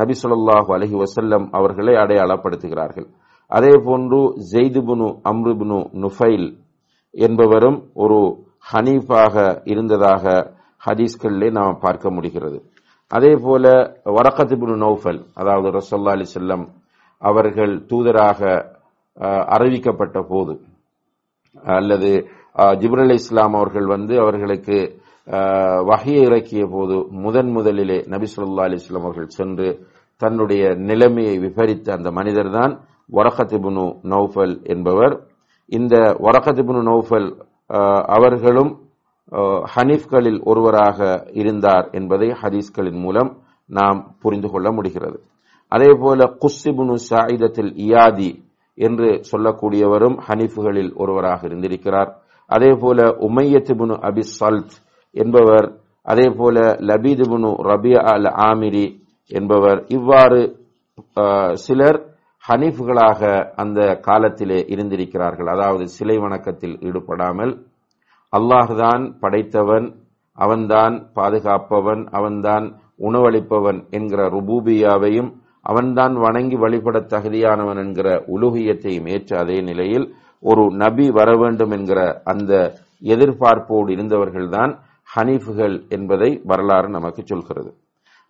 நபி 0.00 0.14
சொல்லாஹு 0.22 0.70
அலஹி 0.76 0.96
வசல்லம் 1.02 1.46
அவர்களை 1.58 1.94
அடையாளப்படுத்துகிறார்கள். 2.02 3.08
அதே 3.50 3.72
போன்று 3.86 4.20
ஜெய்துபுனு 4.52 5.08
அம்ருபுனு 5.30 5.78
நுஃபைல் 6.04 6.48
என்பவரும் 7.14 7.78
ஒரு 8.02 8.18
ஹனீஃபாக 8.72 9.34
இருந்ததாக 9.72 10.24
ஹதீஸ்களிலே 10.82 11.48
நாம் 11.58 11.80
பார்க்க 11.84 12.14
முடிகிறது. 12.16 12.58
அதே 13.10 13.32
போல 13.46 13.64
வரக்கத்துபுனு 14.18 14.76
நௌஃபல் 14.84 15.20
அதாவது 15.40 15.68
ரசோல்லா 15.78 16.14
அலி 16.16 16.26
செல்லம் 16.36 16.64
அவர்கள் 17.22 17.72
தூதராக 17.90 18.40
அறிவிக்கப்பட்ட 19.54 20.18
போது 20.32 20.54
அல்லது 21.76 22.10
ஜிப்ரல் 22.82 23.14
இஸ்லாம் 23.18 23.54
அவர்கள் 23.58 23.86
வந்து 23.94 24.14
அவர்களுக்கு 24.22 24.78
வகையை 25.90 26.22
இறக்கிய 26.28 26.62
போது 26.74 26.96
முதன் 27.24 27.50
முதலிலே 27.56 27.98
நபி 28.14 28.28
சொல்லா 28.36 28.64
அலிஸ்லாம் 28.68 29.06
அவர்கள் 29.08 29.34
சென்று 29.38 29.68
தன்னுடைய 30.22 30.62
நிலைமையை 30.90 31.34
விபரித்த 31.44 31.92
அந்த 31.98 32.10
மனிதர் 32.18 32.50
தான் 32.58 32.72
வரகத்திபுனு 33.12 33.84
நௌஃபல் 34.14 34.54
என்பவர். 34.74 35.14
இந்த 35.72 35.94
வரகத்திபுனு 36.26 36.80
நௌஃபல் 36.90 37.28
அவர்களும் 38.16 38.72
ஹனீஃப்களில் 39.74 40.40
ஒருவராக 40.50 40.98
இருந்தார் 41.40 41.86
என்பதை 41.98 42.28
ஹதீஸ்களின் 42.40 42.98
மூலம் 43.04 43.30
நாம் 43.70 44.00
புரிந்து 44.22 44.48
கொள்ள 44.52 44.68
முடிகிறது. 44.72 45.18
அதே 45.72 45.90
போல 46.02 46.20
குஸ்ஸிபுனு 46.42 46.96
சாயிதத்தில் 47.10 47.72
இயாதி 47.86 48.30
என்று 48.78 49.08
சொல்லக்கூடியவரும் 49.30 50.16
ஹனீஃபுகளில் 50.26 50.92
ஒருவராக 51.02 51.40
இருந்திருக்கிறார். 51.46 52.10
அதே 52.50 52.72
போல 52.82 52.98
உமையத்துபுனு 53.28 53.94
அபி 54.08 54.22
சல்த் 54.38 54.76
என்பவர் 55.16 55.68
அதே 56.06 56.26
போல 56.38 56.58
லபீதுபுனு 56.90 57.50
ரபியா 57.70 58.00
அல் 58.12 58.30
ஆமிரி 58.50 58.86
என்பவர் 59.32 59.80
இவ்வாறு 59.88 60.40
சிலர் 61.64 61.98
ஹனீஃபுகளாக 62.48 63.20
அந்த 63.54 63.80
காலத்திலே 64.00 64.58
இருந்திருக்கிறார்கள். 64.68 65.46
அதாவது 65.46 65.84
சிலை 65.86 66.18
வணக்கத்தில் 66.18 66.78
ஈடுபடாமல் 66.80 67.52
அல்லாஹ்தான் 68.32 69.02
படைத்தவன் 69.20 69.86
அவன்தான் 70.38 70.94
பாதுகாப்பவன் 71.16 72.02
அவன்தான் 72.10 72.66
உணவளிப்பவன் 72.98 73.78
என்கிற 73.90 74.22
ருபூபியாவையும் 74.28 75.30
அவன்தான் 75.62 76.14
வணங்கி 76.14 76.56
வழிபட 76.56 76.98
தகுதியானவன் 76.98 77.80
என்கிற 77.84 78.08
உலுகியத்தையும் 78.26 79.08
ஏற்ற 79.08 79.38
அதே 79.38 79.60
நிலையில் 79.60 80.06
ஒரு 80.42 80.62
நபி 80.74 81.10
வர 81.10 81.36
வேண்டும் 81.36 81.70
என்கிற 81.70 82.00
அந்த 82.24 82.52
எதிர்பார்ப்போடு 83.02 83.90
இருந்தவர்கள்தான் 83.96 84.72
ஹனீஃபுகள் 85.16 85.88
என்பதை 85.88 86.30
வரலாறு 86.44 86.88
நமக்கு 86.88 87.22
சொல்கிறது. 87.26 87.70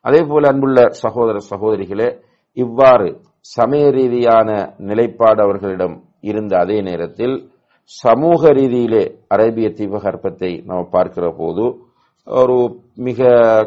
அதே 0.04 0.20
போல 0.22 0.48
அன்புள்ள 0.48 0.88
சகோதர 1.02 1.38
சகோதரிகளே 1.50 2.08
இவ்வாறு 2.56 3.08
சமய 3.44 3.90
ரீதியான 3.90 4.48
நிலைப்பாடு 4.78 5.42
அவர்களிடம் 5.42 6.02
இருந்த 6.20 6.58
அதே 6.58 6.80
நேரத்தில் 6.80 7.34
சமூக 7.84 8.52
ரீதியிலே 8.52 9.04
அரேபிய 9.28 9.68
தீபகற்பத்தை 9.68 10.64
நாம் 10.64 10.86
பார்க்கிற 10.90 11.34
போது 11.38 11.64
ஒரு 12.26 12.56
மிக 12.94 13.20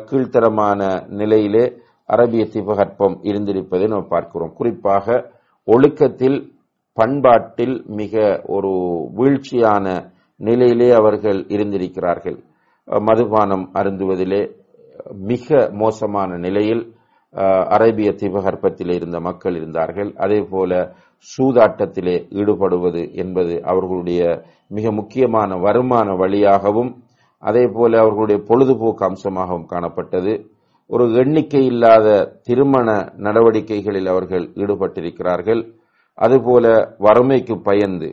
கீழ்த்தரமான 0.09 0.79
நிலையிலே 1.07 1.65
அரபிய 2.09 2.43
தீபகற்பம் 2.53 3.15
இருந்திருப்பதை 3.23 3.87
நாம் 3.87 4.07
பார்க்கிறோம். 4.07 4.53
குறிப்பாக 4.53 5.31
ஒழுக்கத்தில் 5.67 6.53
பண்பாட்டில் 6.93 7.85
மிக 7.85 8.41
ஒரு 8.45 8.71
வீழ்ச்சியான 9.17 9.85
நிலையிலே 10.37 10.89
அவர்கள் 10.91 11.39
இருந்திருக்கிறார்கள். 11.47 12.37
மதுபானம் 12.87 13.65
அருந்துவதிலே 13.73 14.41
மிக 15.31 15.69
மோசமான 15.73 16.37
நிலையில் 16.37 16.83
அரேபிய 17.75 18.09
தீபகற்பத்திலே 18.21 18.93
இருந்த 18.99 19.19
மக்கள் 19.19 19.55
இருந்தார்கள். 19.55 20.09
அதே 20.15 20.39
போல 20.53 20.71
சூதாட்டத்திலே 21.27 22.15
ஈடுபடுவது 22.39 23.01
என்பது 23.23 23.53
அவர்களுடைய 23.63 24.21
மிக 24.67 24.91
முக்கியமான 24.91 25.57
வருமான 25.65 26.15
வழியாகவும் 26.15 26.91
அதே 27.43 27.63
போல 27.75 27.91
அவர்களுடைய 27.99 28.39
பொழுதுபோக்கு 28.49 29.03
அம்சமாகவும் 29.05 29.69
காணப்பட்டது. 29.73 30.33
ஒரு 30.89 31.05
எண்ணிக்கை 31.21 31.61
இல்லாத 31.65 32.07
திருமண 32.43 32.87
நடவடிக்கைகளில் 33.25 34.09
அவர்கள் 34.13 34.45
ஈடுபட்டிருக்கிறார்கள். 34.63 35.61
அதுபோல 36.13 36.65
வறுமைக்கு 37.05 37.55
பயந்து 37.61 38.09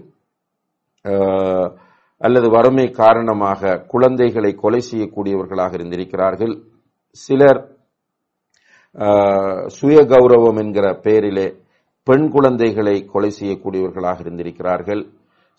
அல்லது 2.20 2.48
வறுமை 2.50 2.86
காரணமாக 2.90 3.80
குழந்தைகளை 3.92 4.50
கொலை 4.54 4.80
செய்யக்கூடியவர்களாக 4.90 5.72
இருந்திருக்கிறார்கள். 5.78 6.54
சிலர் 7.10 7.60
சுய 9.76 9.98
கௌரவம் 10.12 10.58
என்கிற 10.62 10.86
பெயரிலே 11.04 11.46
பெண் 12.06 12.26
குழந்தைகளை 12.34 12.96
கொலை 13.12 13.30
செய்யக்கூடியவர்களாக 13.38 14.18
இருந்திருக்கிறார்கள். 14.24 15.02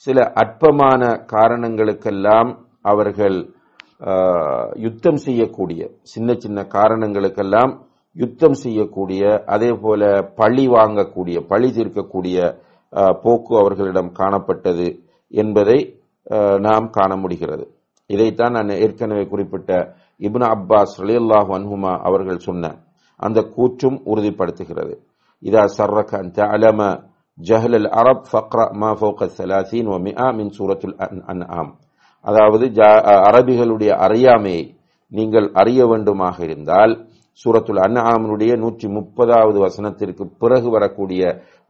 சில 0.05 0.17
அற்பமான 0.41 1.01
காரணங்களுக்கெல்லாம் 1.33 2.49
அவர்கள் 2.91 3.37
யுத்தம் 4.85 5.19
செய்யக்கூடிய 5.25 5.81
சின்ன 6.13 6.29
சின்ன 6.43 6.59
காரணங்களுக்கெல்லாம் 6.75 7.73
யுத்தம் 8.15 8.57
செய்யக்கூடிய 8.63 9.21
அதே 9.55 9.71
போல 9.83 10.01
பழி 10.39 10.65
வாங்கக்கூடிய 10.75 11.37
பழி 11.51 11.69
தீர்க்கக்கூடிய 11.77 12.37
போக்கு 13.23 13.53
அவர்களிடம் 13.61 14.11
காணப்பட்டது 14.19 14.87
என்பதை 15.33 15.77
நாம் 16.65 16.87
காண 16.97 17.11
முடிகிறது. 17.21 17.65
இதைத்தான் 18.09 18.55
நான் 18.57 18.79
ஏற்கனவே 18.85 19.23
குறிப்பிட்ட 19.31 19.71
இப்னா 20.21 20.47
அப்பாஸ் 20.55 20.93
ரலியல்லாஹு 21.03 21.51
அன்ஹுமா 21.59 21.93
அவர்கள் 22.09 22.45
சொன்ன 22.47 22.71
அந்த 23.23 23.39
கூற்றும் 23.55 23.97
உறுதிப்படுத்துகிறது. 24.05 24.93
இதா 25.43 25.63
சர்ரக 25.77 26.11
அன் 26.15 26.31
தஅலம 26.31 26.81
ஜஹல் 27.37 27.75
அல் 27.75 27.89
அரப் 28.01 28.25
ஃபக்ரா 28.31 28.65
மா 28.71 28.89
ஃபோக 28.91 29.27
சலாசீன் 29.37 29.87
ஒ 29.87 29.97
மிஆ 29.99 30.27
மின் 30.35 30.51
சூரத்துல் 30.57 30.95
அன்- 31.29 31.47
ஆம் 31.49 31.71
அதாவது 32.25 32.65
ஜா- 32.69 33.03
அரபிகளுடைய 33.29 33.91
அறியாமையை 34.05 34.63
நீங்கள் 35.11 35.47
அறிய 35.53 35.85
வேண்டுமாக 35.85 36.37
இருந்தால் 36.43 36.93
சூரத்துல் 37.39 37.81
அன்ஆமினுடைய 37.85 38.53
நூற்றி 38.57 38.87
முப்பதாவது 38.87 39.57
வசனத்திற்கு 39.59 40.23
பிறகு 40.39 40.69
வரக்கூடிய 40.69 41.21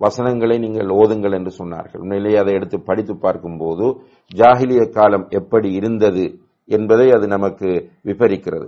வசனங்களை 0.01 0.57
நீங்கள் 0.57 0.89
ஓதுங்கள் 0.91 1.33
என்று 1.33 1.51
சொன்னார்கள். 1.57 1.97
உண்மையிலேயே 1.97 2.37
அதை 2.37 2.53
எடுத்து 2.53 2.77
படித்து 2.81 3.13
பார்க்கும்போது 3.17 3.85
ஜாகிலிய 4.31 4.89
காலம் 4.89 5.25
எப்படி 5.29 5.69
இருந்தது 5.73 6.25
என்பதை 6.69 7.07
அது 7.11 7.27
நமக்கு 7.27 7.69
விபரிக்கிறது. 8.05 8.67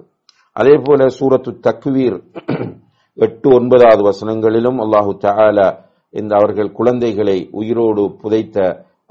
அதே 0.56 0.76
போல 0.86 1.08
சூரத்து 1.18 1.52
தக்வீர் 1.68 2.18
எட்டு 3.18 3.48
ஒன்பதாவது 3.58 4.04
வசனங்களிலும் 4.10 4.80
அல்லாஹு 4.86 5.12
தாலா 5.26 5.68
இந்த 6.14 6.32
அவர்கள் 6.40 6.76
குழந்தைகளை 6.80 7.38
உயிரோடு 7.60 8.04
புதைத்த 8.22 8.58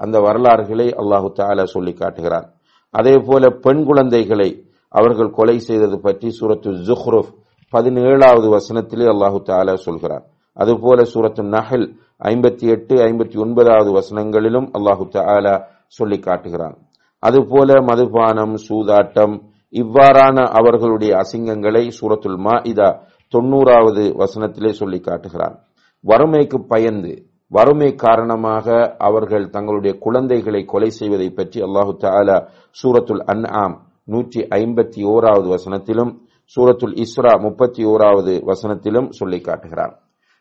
அந்த 0.01 0.15
வரலாறுகளை 0.27 0.87
அல்லாஹு 1.01 1.27
தாலா 1.39 1.65
சொல்லி 1.75 1.93
காட்டுகிறார் 2.01 2.47
அதே 2.93 3.15
போல 3.27 3.43
பெண் 3.65 3.83
குழந்தைகளை 3.89 4.49
அவர்கள் 4.93 5.35
கொலை 5.37 5.57
செய்தது 5.67 5.97
பற்றி 6.05 6.27
சூரத்து 6.39 6.71
ஜுஹ்ருஃப் 6.87 7.31
பதினேழாவது 7.73 8.47
வசனத்திலே 8.57 9.05
அல்லாஹு 9.13 9.39
தாலா 9.49 9.75
சொல்கிறார் 9.87 10.25
அதுபோல 10.57 10.99
சூரத்து 11.13 11.43
நஹல் 11.55 11.85
ஐம்பத்தி 12.21 12.65
எட்டு 12.75 12.95
ஐம்பத்தி 13.07 13.37
ஒன்பதாவது 13.45 13.89
வசனங்களிலும் 13.97 14.67
அல்லாஹு 14.77 15.05
தாலா 15.15 15.55
சொல்லி 15.97 16.17
காட்டுகிறான். 16.19 16.75
அதுபோல 17.23 17.69
மதுபானம் 17.89 18.55
சூதாட்டம் 18.67 19.35
இவ்வாறான 19.75 20.37
அவர்களுடைய 20.57 21.11
அசிங்கங்களை 21.21 21.83
சூரத்துல் 21.97 22.39
மாஇதா 22.45 22.89
தொண்ணூறாவது 23.33 24.03
வசனத்திலே 24.21 24.71
சொல்லி 24.71 24.99
காட்டுகிறான் 24.99 25.55
வறுமைக்கு 26.03 26.57
பயந்து 26.69 27.13
வறுமை 27.51 27.89
காரணமாக 27.95 28.67
அவர்கள் 28.99 29.45
தங்களுடைய 29.49 29.93
குழந்தைகளை 29.99 30.61
கொலை 30.65 30.89
செய்வதை 30.91 31.27
பற்றி 31.31 31.59
அல்லாஹு 31.61 31.91
தாலா 32.03 32.37
சூரத்துல் 32.77 33.23
அன்ஆம் 33.33 33.75
நூற்றி 34.07 34.41
ஐம்பத்தி 34.57 35.01
ஓராவது 35.05 35.47
வசனத்திலும் 35.47 36.11
சூரத்துல் 36.57 36.95
இஸ்ரா 36.99 37.33
முப்பத்தி 37.41 37.83
ஓராவது 37.85 38.33
வசனத்திலும் 38.45 39.09
சொல்லி 39.11 39.39
காட்டுகிறான் 39.39 39.93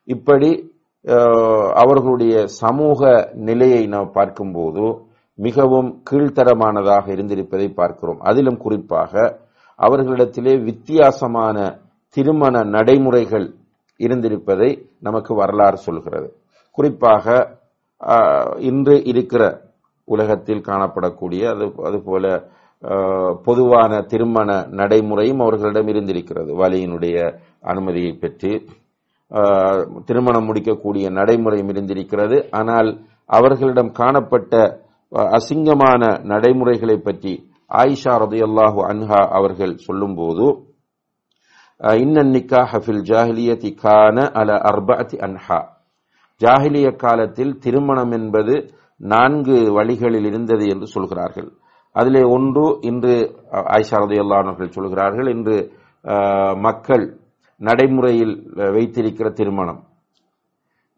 இப்படி 0.09 0.51
அவர்களுடைய 1.77 2.35
சமூக 2.61 3.01
நிலையை 3.45 3.83
நாம் 3.87 4.11
பார்க்கும்போது 4.11 4.85
மிகவும் 5.37 5.91
கீழ்த்தரமானதாக 6.11 7.07
இருந்திருப்பதை 7.15 7.69
பார்க்கிறோம். 7.75 8.21
அதிலும் 8.21 8.57
குறிப்பாக 8.57 9.13
அவர்களிடத்திலே 9.79 10.55
வித்தியாசமான 10.65 11.57
திருமண 12.15 12.65
நடைமுறைகள் 12.75 13.47
இருந்திருப்பதை 13.99 14.71
நமக்கு 15.01 15.35
வரலாறு 15.35 15.77
சொல்கிறது. 15.77 16.29
குறிப்பாக 16.71 17.27
இன்று 18.59 18.95
இருக்கிற 19.05 19.43
உலகத்தில் 20.05 20.67
காணப்படக்கூடிய 20.69 21.43
அது 21.53 21.67
அதுபோல 21.89 22.25
பொதுவான 23.45 24.01
திருமண 24.13 24.49
நடைமுறையும் 24.81 25.43
அவர்களிடம் 25.45 25.89
இருந்திருக்கிறது. 25.89 26.51
வலியினுடைய 26.63 27.17
அனுமதியை 27.61 28.13
பெற்று 28.23 28.53
திருமணம் 30.05 30.45
முடிக்கக்கூடிய 30.45 31.11
நடைமுறையும் 31.11 31.69
இருந்திருக்கிறது. 31.69 32.39
ஆனால் 32.51 32.91
அவர்களிடம் 33.25 33.93
காணப்பட்ட 33.93 34.83
அசிங்கமான 35.33 36.03
நடைமுறைகளை 36.25 36.97
பற்றி 36.99 37.33
ஆயிஷா 37.71 38.15
ரதையல்லாஹு 38.17 38.81
அன்ஹா 38.89 39.21
அவர்கள் 39.31 39.75
சொல்லும்போது 39.79 40.47
இன்னன் 41.99 42.33
நிக்கா 42.35 42.63
ஹஃபில் 42.65 43.05
ஜாஹிலியத்தி 43.05 43.75
கான 43.75 44.31
அல 44.35 44.53
அர்பஅத்தி 44.71 45.17
அன்ஹா. 45.19 45.59
ஜாஹிலிய 46.41 46.97
காலத்தில் 46.97 47.59
திருமணம் 47.59 48.13
என்பது 48.13 48.55
நான்கு 49.01 49.71
வழிகளில் 49.71 50.25
இருந்தது 50.25 50.65
என்று 50.69 50.87
சொல்கிறார்கள். 50.87 51.49
அதிலே 51.97 52.23
ஒன்று 52.27 52.65
இன்று 52.83 53.15
அஹ், 53.53 53.67
ஆயிஷா 53.75 53.97
அவர்கள் 53.97 54.69
சொல்கிறார்கள் 54.69 55.29
இன்று 55.29 55.57
அஹ், 56.05 56.55
மக்கள் 56.61 57.05
நடைமுறையில் 57.61 58.35
வைத்திருக்கிற 58.73 59.31
திருமணம். 59.31 59.81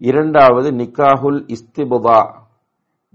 இரண்டாவது 0.00 0.70
நிக்காஹுல் 0.72 1.40
இஸ்திபுதா. 1.48 2.20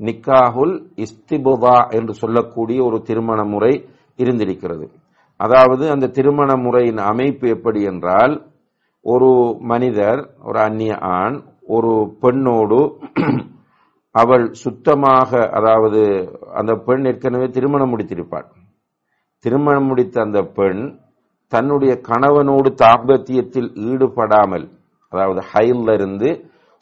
நிக்காஹுல் 0.02 0.74
இஸ்திபுதா 1.06 1.78
என்று 1.98 2.14
சொல்லக்கூடிய 2.14 2.80
ஒரு 2.84 2.98
திருமண 3.02 3.40
முறை 3.46 3.74
இருந்திருக்கிறது. 4.20 4.86
அதாவது 5.40 5.84
அந்த 5.90 6.12
திருமண 6.18 6.50
முறையின் 6.56 7.02
அமைப்பு 7.12 7.46
எப்படி 7.50 7.82
என்றால் 7.92 8.34
ஒரு 9.06 9.30
மனிதர் 9.72 10.20
ஒரு 10.44 10.60
அந்நிய 10.60 10.96
ஆண் 11.18 11.38
ஒரு 11.68 11.92
பெண்ணோடு 12.24 12.80
அவள் 14.16 14.46
சுத்தமாக 14.64 15.30
அதாவது 15.58 16.02
அந்த 16.54 16.72
பெண் 16.88 17.06
ஏற்கனவே 17.06 17.48
திருமணம் 17.50 17.92
முடித்திருப்பாள். 17.92 18.48
திருமணம் 19.46 19.88
முடித்த 19.90 20.16
அந்த 20.22 20.40
பெண் 20.58 20.82
தன்னுடைய 21.52 21.94
கணவனோடு 22.10 22.70
தாம்பத்தியத்தில் 22.84 23.70
ஈடுபடாமல் 23.90 24.66
அதாவது 25.12 25.42
ஹைல்ல 25.52 25.94
இருந்து 25.94 26.30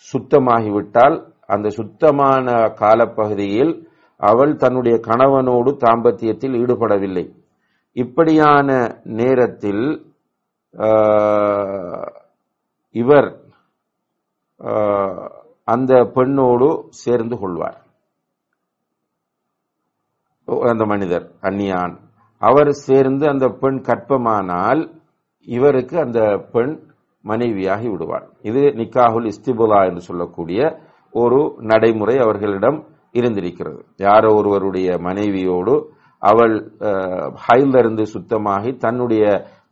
சுத்தமாகிவிட்டால் 0.08 1.16
அந்த 1.54 1.68
சுத்தமான 1.78 2.48
காலப்பகுதியில் 2.82 3.74
அவள் 4.20 4.54
தன்னுடைய 4.56 4.96
கணவனோடு 5.08 5.72
தாம்பத்தியத்தில் 5.84 6.56
ஈடுபடவில்லை. 6.62 7.26
இப்படியான 7.96 8.70
நேரத்தில் 9.20 9.86
இவர் 12.96 13.30
அந்த 15.68 15.94
பெண்ணோடு 16.16 16.68
சேர்ந்து 17.04 17.36
கொள்வார். 17.40 17.80
அந்த 20.72 20.86
மனிதர் 20.86 21.26
அந்நியான் 21.48 21.96
அவர் 22.42 22.72
சேர்ந்து 22.88 23.26
அந்த 23.28 23.46
பெண் 23.62 23.80
கற்பமானால் 23.88 24.82
இவருக்கு 25.48 25.96
அந்த 26.00 26.22
பெண் 26.54 26.74
மனைவியாகி 27.24 27.88
விடுவார் 27.92 28.26
இது 28.50 28.62
நிக்காகுல் 28.80 29.28
இஸ்திபுலா 29.32 29.80
என்று 29.90 30.02
சொல்லக்கூடிய 30.02 30.60
ஒரு 31.14 31.40
நடைமுறை 31.72 32.16
அவர்களிடம் 32.26 32.80
இருந்திருக்கிறது. 33.20 33.80
யாரோ 34.08 34.30
ஒருவருடைய 34.40 34.90
மனைவியோடு 35.08 35.76
அவள் 36.22 36.56
ஹைலிருந்து 37.46 38.04
சுத்தமாகி 38.14 38.72
தன்னுடைய 38.86 39.24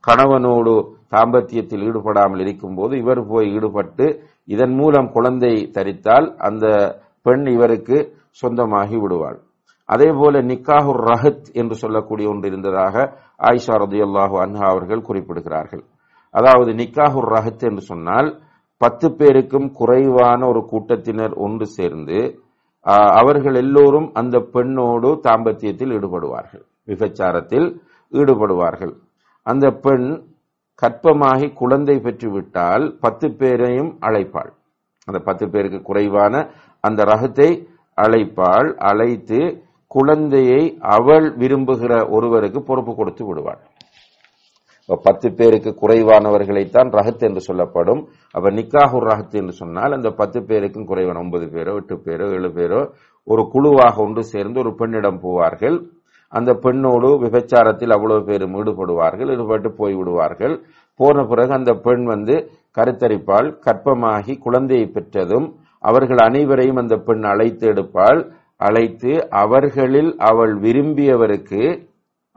கணவனோடு 0.04 0.72
தாம்பத்தியத்தில் 1.14 1.84
ஈடுபடாமல் 1.88 2.42
இருக்கும்போது 2.44 2.92
இவர் 3.02 3.20
போய் 3.32 3.46
ஈடுபட்டு 3.56 4.06
இதன் 4.54 4.74
மூலம் 4.80 5.08
குழந்தை 5.16 5.52
தரித்தால் 5.76 6.26
அந்த 6.48 6.66
பெண் 7.26 7.46
இவருக்கு 7.54 7.96
சொந்தமாகி 8.40 8.96
விடுவாள். 9.02 9.38
அதே 9.88 10.08
போல 10.18 10.40
நிக்காஹுர் 10.50 11.02
ரஹத் 11.10 11.46
என்று 11.60 11.74
சொல்லக்கூடிய 11.82 12.26
ஒன்று 12.32 12.46
இருந்ததாக 12.50 12.94
ஆயிஷா 13.48 13.76
ரதியுல்லாஹு 13.84 14.36
அன்ஹா 14.44 14.66
அவர்கள் 14.72 15.06
குறிப்பிடுகிறார்கள். 15.08 15.82
அதாவது 16.34 16.70
நிக்காஹுர் 16.80 17.30
ரஹத் 17.36 17.64
என்று 17.68 17.84
சொன்னால் 17.90 18.28
பத்து 18.80 19.06
பேருக்கும் 19.14 19.68
குறைவான 19.72 20.40
ஒரு 20.46 20.60
கூட்டத்தினர் 20.70 21.34
ஒன்று 21.36 21.66
சேர்ந்து 21.76 22.18
அவர்கள் 23.20 23.54
எல்லோரும் 23.54 24.08
அந்த 24.12 24.36
பெண்ணோடு 24.54 25.08
தாம்பத்தியத்தில் 25.26 25.92
ஈடுபடுவார்கள். 25.96 26.64
விபச்சாரத்தில் 26.86 27.66
ஈடுபடுவார்கள். 28.12 28.94
அந்த 29.46 29.66
பெண் 29.84 30.06
கற்பமாகி 30.82 31.48
குழந்தை 31.52 31.96
பெற்றுவிட்டால் 31.96 32.84
பத்து 33.00 33.26
பேரையும் 33.40 33.90
அழைப்பாள். 34.00 34.50
அந்த 35.08 35.18
பத்து 35.24 35.44
பேருக்கு 35.50 35.80
குறைவான 35.82 36.34
அந்த 36.84 37.04
ரகத்தை 37.04 37.50
அழைப்பாள். 37.98 38.68
அழைத்து 38.90 39.40
குழந்தையை 39.86 40.62
அவள் 40.96 41.26
விரும்புகிற 41.36 41.92
ஒருவருக்கு 42.10 42.62
பொறுப்பு 42.62 42.94
கொடுத்து 42.94 43.24
விடுவாள். 43.26 43.60
பத்து 44.96 45.34
பேருக்கு 45.34 45.70
குறைவானவர்களைத்தான் 45.82 46.90
ரஹத் 46.98 47.26
என்று 47.28 47.40
சொல்லப்படும். 47.40 48.08
அப்ப 48.30 48.50
நிக்காஹூர் 48.50 49.06
ரஹத் 49.10 49.36
என்று 49.40 49.52
சொன்னால் 49.52 49.92
அந்த 49.92 50.10
பத்து 50.10 50.42
பேருக்கும் 50.42 50.86
குறைவான 50.86 51.18
ஒன்பது 51.18 51.46
பேரோ 51.46 51.74
எட்டு 51.74 51.96
பேரோ 51.96 52.26
ஏழு 52.32 52.48
பேரோ 52.48 52.90
ஒரு 53.24 53.48
குழுவாக 53.52 54.02
ஒன்று 54.02 54.24
சேர்ந்து 54.24 54.60
ஒரு 54.60 54.74
பெண்ணிடம் 54.74 55.20
போவார்கள். 55.22 55.78
அந்த 56.28 56.54
பெண்ணோடு 56.54 57.08
விபச்சாரத்தில் 57.22 57.94
அவ்வளவு 57.96 58.24
பேரும் 58.24 58.54
ஈடுபடுவார்கள் 58.54 59.30
ஈடுபட்டு 59.30 59.72
போய் 59.72 59.94
விடுவார்கள் 59.94 60.60
போன 60.96 61.24
பிறகு 61.24 61.52
அந்த 61.52 61.74
பெண் 61.74 62.04
வந்து 62.04 62.50
கருத்தரிப்பால் 62.76 63.48
கற்பமாகி 63.66 64.38
குழந்தையை 64.38 64.86
பெற்றதும் 64.86 65.54
அவர்கள் 65.78 66.16
அனைவரையும் 66.16 66.76
அந்த 66.76 66.96
பெண் 66.96 67.22
அழைத்து 67.22 67.72
எடுப்பாள். 67.72 68.20
அழைத்து 68.56 69.30
அவர்களில் 69.30 70.16
அவள் 70.18 70.54
விரும்பியவருக்கு 70.60 71.62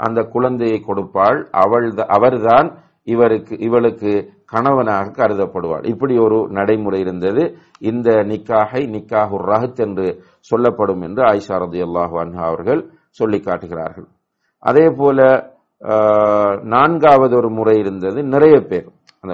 அந்த 0.08 0.20
குழந்தையை 0.36 0.78
கொடுப்பாள். 0.88 1.40
அவள் 1.64 1.88
அவர்தான் 2.18 2.70
இவருக்கு 3.14 3.54
இவளுக்கு 3.68 4.12
கணவனாக 4.54 5.14
கருதப்படுவாள். 5.20 5.86
இப்படி 5.92 6.16
ஒரு 6.26 6.38
நடைமுறை 6.58 7.00
இருந்தது. 7.06 7.44
இந்த 7.92 8.10
நிக்காகை 8.32 8.82
நிக்காஹுர் 8.96 9.46
ரஹத் 9.52 9.82
என்று 9.86 10.08
சொல்லப்படும் 10.50 11.04
என்று 11.08 11.22
ஆயிஷா 11.30 11.58
ரதி 11.64 11.82
அல்லாஹு 11.88 12.16
அன்ஹா 12.24 12.44
அவர்கள் 12.52 12.82
சொல்லி 13.20 13.40
காட்டுகிறார்கள். 13.48 14.08
அதே 14.64 14.86
போல 15.00 15.20
நான்காவது 16.74 17.34
ஒரு 17.42 17.50
முறை 17.58 17.76
இருந்தது. 17.84 18.20
நிறைய 18.34 18.56
பேர் 18.72 18.88
அந்த 19.24 19.34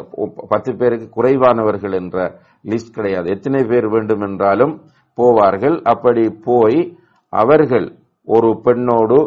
பத்து 0.51 0.71
பேருக்கு 0.79 1.07
குறைவானவர்கள் 1.17 1.95
என்ற 2.01 2.17
லிஸ்ட் 2.71 2.95
கிடையாது. 2.97 3.27
எத்தனை 3.35 3.61
பேர் 3.71 3.87
வேண்டும் 3.95 4.23
என்றாலும் 4.27 4.73
போவார்கள். 5.17 5.75
அப்படி 5.93 6.23
போய் 6.47 6.79
அவர்கள் 7.33 7.87
ஒரு 8.27 8.49
பெண்ணோடு 8.65 9.19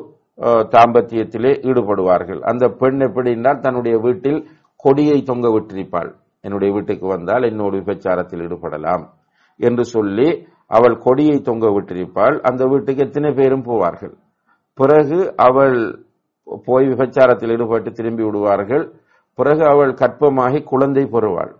தாம்பத்தியத்திலே 0.75 1.53
ஈடுபடுவார்கள். 1.69 2.41
அந்த 2.41 2.69
பெண் 2.69 3.01
எப்படின்னா 3.01 3.61
தன்னுடைய 3.61 3.99
வீட்டில் 3.99 4.41
கொடியை 4.77 5.23
தொங்க 5.23 5.49
விட்டிருப்பாள். 5.49 6.11
என்னுடைய 6.41 6.75
வீட்டுக்கு 6.75 7.07
வந்தால் 7.07 7.43
என்னோடு 7.43 7.77
விபச்சாரத்தில் 7.79 8.43
ஈடுபடலாம் 8.47 9.05
என்று 9.61 9.85
சொல்லி 9.85 10.29
அவள் 10.67 10.97
கொடியை 10.99 11.41
தொங்க 11.41 11.67
விட்டிருப்பாள். 11.67 12.37
அந்த 12.41 12.65
வீட்டுக்கு 12.67 13.05
எத்தனை 13.05 13.31
பேரும் 13.33 13.65
போவார்கள்? 13.65 14.15
பிறகு 14.75 15.19
அவள் 15.37 15.77
போய் 16.67 16.87
விபச்சாரத்தில் 16.87 17.53
ஈடுபட்டு 17.53 17.91
திரும்பி 17.93 18.23
விடுவார்கள். 18.23 18.85
பிறகு 19.35 19.65
அவள் 19.65 19.93
கற்பமாகி 19.93 20.63
குழந்தை 20.63 21.05
பெறுவாள். 21.05 21.53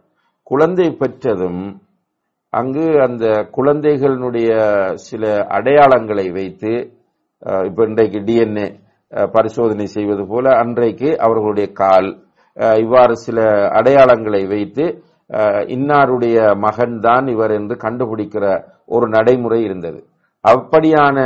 குழந்தை 0.43 0.87
பெற்றதும் 0.93 1.81
அங்கு 2.53 2.87
அந்த 3.01 3.25
குழந்தைகளினுடைய 3.57 4.51
சில 4.95 5.25
அடையாளங்களை 5.37 6.33
வைத்து 6.33 6.73
இப்போ 7.69 7.83
இன்றைக்கு 7.87 8.19
டிஎன்ஏ 8.29 8.67
பரிசோதனை 9.33 9.87
செய்வது 9.95 10.25
போல 10.27 10.47
அன்றைக்கு 10.63 11.09
அவர்களுடைய 11.19 11.67
கால் 11.73 12.09
இவ்வாறு 12.77 13.15
சில 13.17 13.39
அடையாளங்களை 13.79 14.43
வைத்து 14.49 14.85
இன்னாருடைய 15.69 16.37
மகன் 16.57 16.97
தான் 16.99 17.27
இவர் 17.27 17.53
என்று 17.53 17.75
கண்டுபிடிக்கிற 17.85 18.45
ஒரு 18.87 19.07
நடைமுறை 19.09 19.59
இருந்தது. 19.63 20.01
அப்படியான 20.45 21.17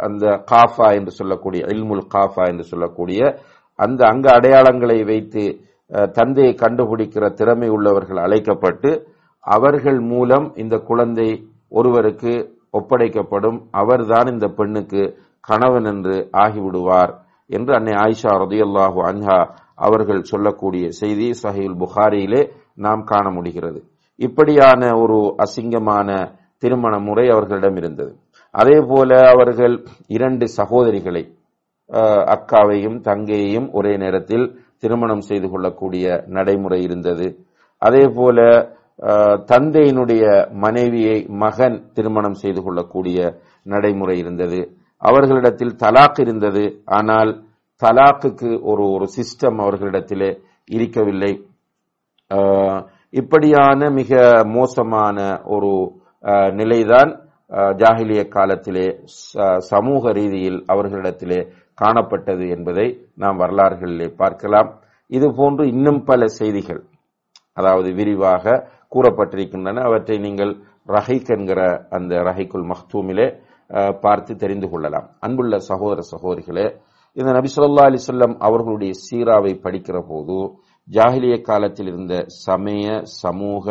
அந்த 0.00 0.24
காஃபா 0.52 0.88
என்று 0.92 1.12
சொல்லக்கூடிய 1.12 1.62
இல்முல் 1.66 2.06
காஃபா 2.06 2.44
என்று 2.48 2.64
சொல்லக்கூடிய 2.64 3.20
அந்த 3.78 4.00
அங்க 4.06 4.26
அடையாளங்களை 4.30 4.98
வைத்து 5.04 5.44
தந்தையை 6.14 6.52
கண்டுபிடிக்கிற 6.54 7.24
திறமை 7.34 7.68
உள்ளவர்கள் 7.68 8.20
அழைக்கப்பட்டு 8.26 8.90
அவர்கள் 9.44 10.00
மூலம் 10.12 10.46
இந்த 10.56 10.76
குழந்தை 10.90 11.28
ஒருவருக்கு 11.72 12.34
ஒப்படைக்கப்படும். 12.80 13.58
அவர்தான் 13.82 14.28
இந்த 14.34 14.46
பெண்ணுக்கு 14.58 15.02
கணவன் 15.48 15.86
என்று 15.92 16.16
ஆகிவிடுவார் 16.44 17.12
என்று 17.50 17.72
அன்னை 17.78 17.94
ஆயிஷா 18.04 18.32
ரதியல்லாஹு 18.44 19.00
அன்ஹா 19.10 19.38
அவர்கள் 19.86 20.28
சொல்லக்கூடிய 20.30 20.84
செய்தி 21.00 21.28
சஹீல் 21.42 21.78
புகாரியிலே 21.82 22.42
நாம் 22.84 23.02
காண 23.10 23.26
முடிகிறது. 23.36 23.80
இப்படியான 24.20 24.82
ஒரு 25.02 25.18
அசிங்கமான 25.44 26.08
திருமண 26.62 26.94
முறை 27.06 27.24
அவர்களிடம் 27.34 27.76
இருந்தது. 27.80 28.12
அதே 28.54 28.76
போல 28.90 29.10
அவர்கள் 29.32 29.74
இரண்டு 30.16 30.44
சகோதரிகளை 30.58 31.22
அக்காவையும் 32.34 32.98
தங்கையையும் 33.08 33.66
ஒரே 33.78 33.92
நேரத்தில் 34.02 34.46
திருமணம் 34.82 35.24
செய்து 35.28 35.48
கொள்ளக்கூடிய 35.52 36.04
நடைமுறை 36.36 36.78
இருந்தது. 36.86 37.26
அதே 37.82 38.04
போல 38.18 38.38
தந்தையினுடைய 39.50 40.24
மனைவியை 40.64 41.26
மகன் 41.28 41.76
திருமணம் 41.94 42.38
செய்து 42.42 42.60
கொள்ளக்கூடிய 42.62 43.18
நடைமுறை 43.62 44.18
இருந்தது. 44.18 44.60
அவர்களிடத்தில் 45.02 45.76
தலாக் 45.84 46.20
இருந்தது. 46.20 46.64
ஆனால் 46.84 47.30
தலாக்குக்கு 47.82 48.50
ஒரு 48.62 48.84
ஒரு 48.94 49.06
சிஸ்டம் 49.16 49.58
அவர்களிடத்திலே 49.64 50.30
இருக்கவில்லை. 50.64 51.32
இப்படியான 53.10 53.90
மிக 53.90 54.20
மோசமான 54.44 55.18
ஒரு 55.54 55.72
நிலைதான் 56.60 57.10
ஜாகிலிய 57.80 58.22
காலத்திலே 58.28 58.86
சமூக 59.72 60.12
ரீதியில் 60.12 60.60
அவர்களிடத்திலே 60.72 61.40
காணப்பட்டது 61.82 62.44
என்பதை 62.56 62.86
நாம் 63.16 63.38
வரலாறுகளிலே 63.38 64.08
பார்க்கலாம். 64.22 64.70
இது 65.06 65.26
போன்று 65.36 65.62
இன்னும் 65.68 66.00
பல 66.04 66.26
செய்திகள் 66.40 66.82
அதாவது 67.52 67.92
விரிவாக 67.92 68.44
கூறப்பட்டிருக்கின்றன. 68.94 69.82
அவற்றை 69.88 70.16
நீங்கள் 70.26 70.52
ரஹைக் 70.96 71.30
என்கிற 71.36 71.60
அந்த 71.96 72.14
ரஹைக்குல் 72.28 72.66
மஹ்தூமிலே 72.72 73.26
பார்த்து 74.04 74.32
தெரிந்து 74.42 74.66
கொள்ளலாம். 74.72 75.06
அன்புள்ள 75.26 75.54
சகோதர 75.70 76.00
சகோதரிகளே 76.12 76.66
இந்த 77.16 77.30
நபி 77.36 77.48
சொல்லா 77.56 77.82
அலிசல்லம் 77.90 78.34
அவர்களுடைய 78.46 78.92
சீராவை 79.04 79.52
படிக்கிற 79.64 79.98
போது 80.10 80.36
ஜாகிலிய 80.88 81.34
காலத்தில் 81.48 81.88
இருந்த 81.92 82.14
சமய 82.46 82.86
சமூக 83.22 83.66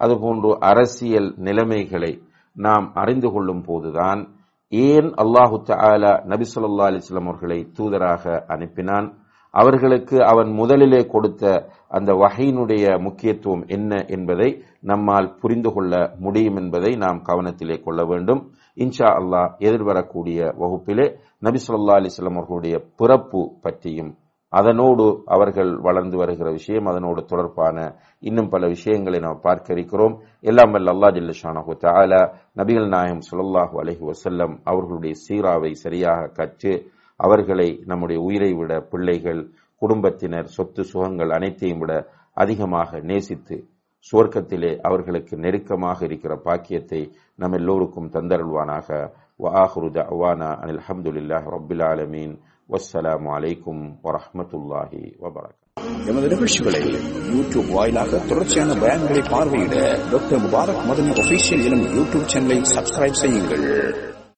அதுபோன்று 0.00 0.50
அரசியல் 0.70 1.28
நிலைமைகளை 1.46 2.10
நாம் 2.56 2.86
அறிந்து 3.02 3.28
கொள்ளும் 3.34 3.62
போதுதான் 3.68 4.20
ஏன் 4.72 5.08
அல்லாஹு 5.22 5.56
தாலா 5.70 6.12
நபி 6.32 6.46
சொல்லா 6.54 6.86
அலிஸ்லாம் 6.90 7.28
அவர்களை 7.30 7.58
தூதராக 7.76 8.24
அனுப்பினான்? 8.54 9.08
அவர்களுக்கு 9.54 10.16
அவன் 10.30 10.50
முதலிலே 10.60 11.00
கொடுத்த 11.14 11.42
அந்த 11.96 12.10
வகையினுடைய 12.22 12.84
முக்கியத்துவம் 13.06 13.64
என்ன 13.76 13.92
என்பதை 14.16 14.48
நம்மால் 14.90 15.28
புரிந்து 15.42 15.70
கொள்ள 15.74 15.92
முடியும் 16.24 16.58
என்பதை 16.62 16.92
நாம் 17.04 17.20
கவனத்திலே 17.28 17.76
கொள்ள 17.86 18.00
வேண்டும். 18.10 18.40
இன்ஷா 18.76 19.08
அல்லாஹ் 19.20 19.50
எதிர்வரக்கூடிய 19.68 20.38
வகுப்பிலே 20.62 21.06
நபி 21.46 21.60
சொல்லா 21.68 21.94
அலிஸ்லாம் 22.00 22.38
அவர்களுடைய 22.40 22.76
பிறப்பு 23.00 23.42
பற்றியும் 23.66 24.10
அதனோடு 24.52 25.06
அவர்கள் 25.34 25.70
வளர்ந்து 25.86 26.16
வருகிற 26.20 26.48
விஷயம் 26.50 26.86
அதனோடு 26.90 27.20
தொடர்பான 27.32 27.78
இன்னும் 28.28 28.48
பல 28.52 28.62
விஷயங்களை 28.74 29.18
நாம் 29.24 29.42
பார்க்க 29.46 29.74
இருக்கிறோம். 29.76 30.14
எல்லாம் 30.50 30.72
வல்ல 30.74 30.94
அல்லா 30.94 31.08
ஜில்லஷானஹு 31.16 31.74
தாலா 31.82 32.20
நபிகள் 32.60 32.88
நாயம் 32.94 33.20
சுல்லாஹு 33.30 33.74
அலஹி 33.82 34.04
வசல்லம் 34.10 34.54
அவர்களுடைய 34.70 35.14
சீராவை 35.24 35.72
சரியாக 35.84 36.30
கற்று 36.38 36.72
அவர்களை 37.20 37.68
நம்முடைய 37.84 38.20
உயிரை 38.22 38.52
விட 38.52 38.80
பிள்ளைகள் 38.80 39.42
குடும்பத்தினர் 39.82 40.46
சொத்து 40.46 40.84
சுகங்கள் 40.84 41.30
அனைத்தையும் 41.30 41.78
விட 41.78 41.92
அதிகமாக 42.34 43.00
நேசித்து 43.00 43.56
சுவர்க்கத்திலே 44.12 44.70
அவர்களுக்கு 44.80 45.36
நெருக்கமாக 45.36 46.04
இருக்கிற 46.04 46.36
பாக்கியத்தை 46.36 47.00
நம் 47.34 47.52
எல்லோருக்கும் 47.52 48.10
தந்தருள்வானாக. 48.10 48.88
வாஹருத 49.44 49.98
அவானா 50.12 50.50
அனில் 50.62 50.82
அஹமதுல்லாஹ் 50.82 51.48
ரபில் 51.54 51.82
ஆலமீன். 51.88 52.34
வஸ்ஸலாம் 52.68 53.26
அலைக்கும் 53.36 53.82
வரஹமத்துல்லாஹி 54.06 55.02
வபரக். 55.24 55.58
எமது 56.10 56.28
நிகழ்ச்சிகளை 56.28 56.82
யூடியூப் 57.34 57.70
வாயிலாக 57.76 58.20
தொடர்ச்சியான 58.30 58.76
பயன்களை 58.84 59.22
பார்வையிட 59.32 59.76
டாக்டர் 60.12 60.42
முபாரக் 60.44 60.84
மதனி 60.90 61.12
ஒபிஷியல் 61.22 61.64
எனும் 61.68 61.86
யூடியூப் 61.98 62.30
சேனலை 62.34 62.58
சப்ஸ்கிரைப் 62.74 63.20
செய்யுங்கள். 63.22 63.66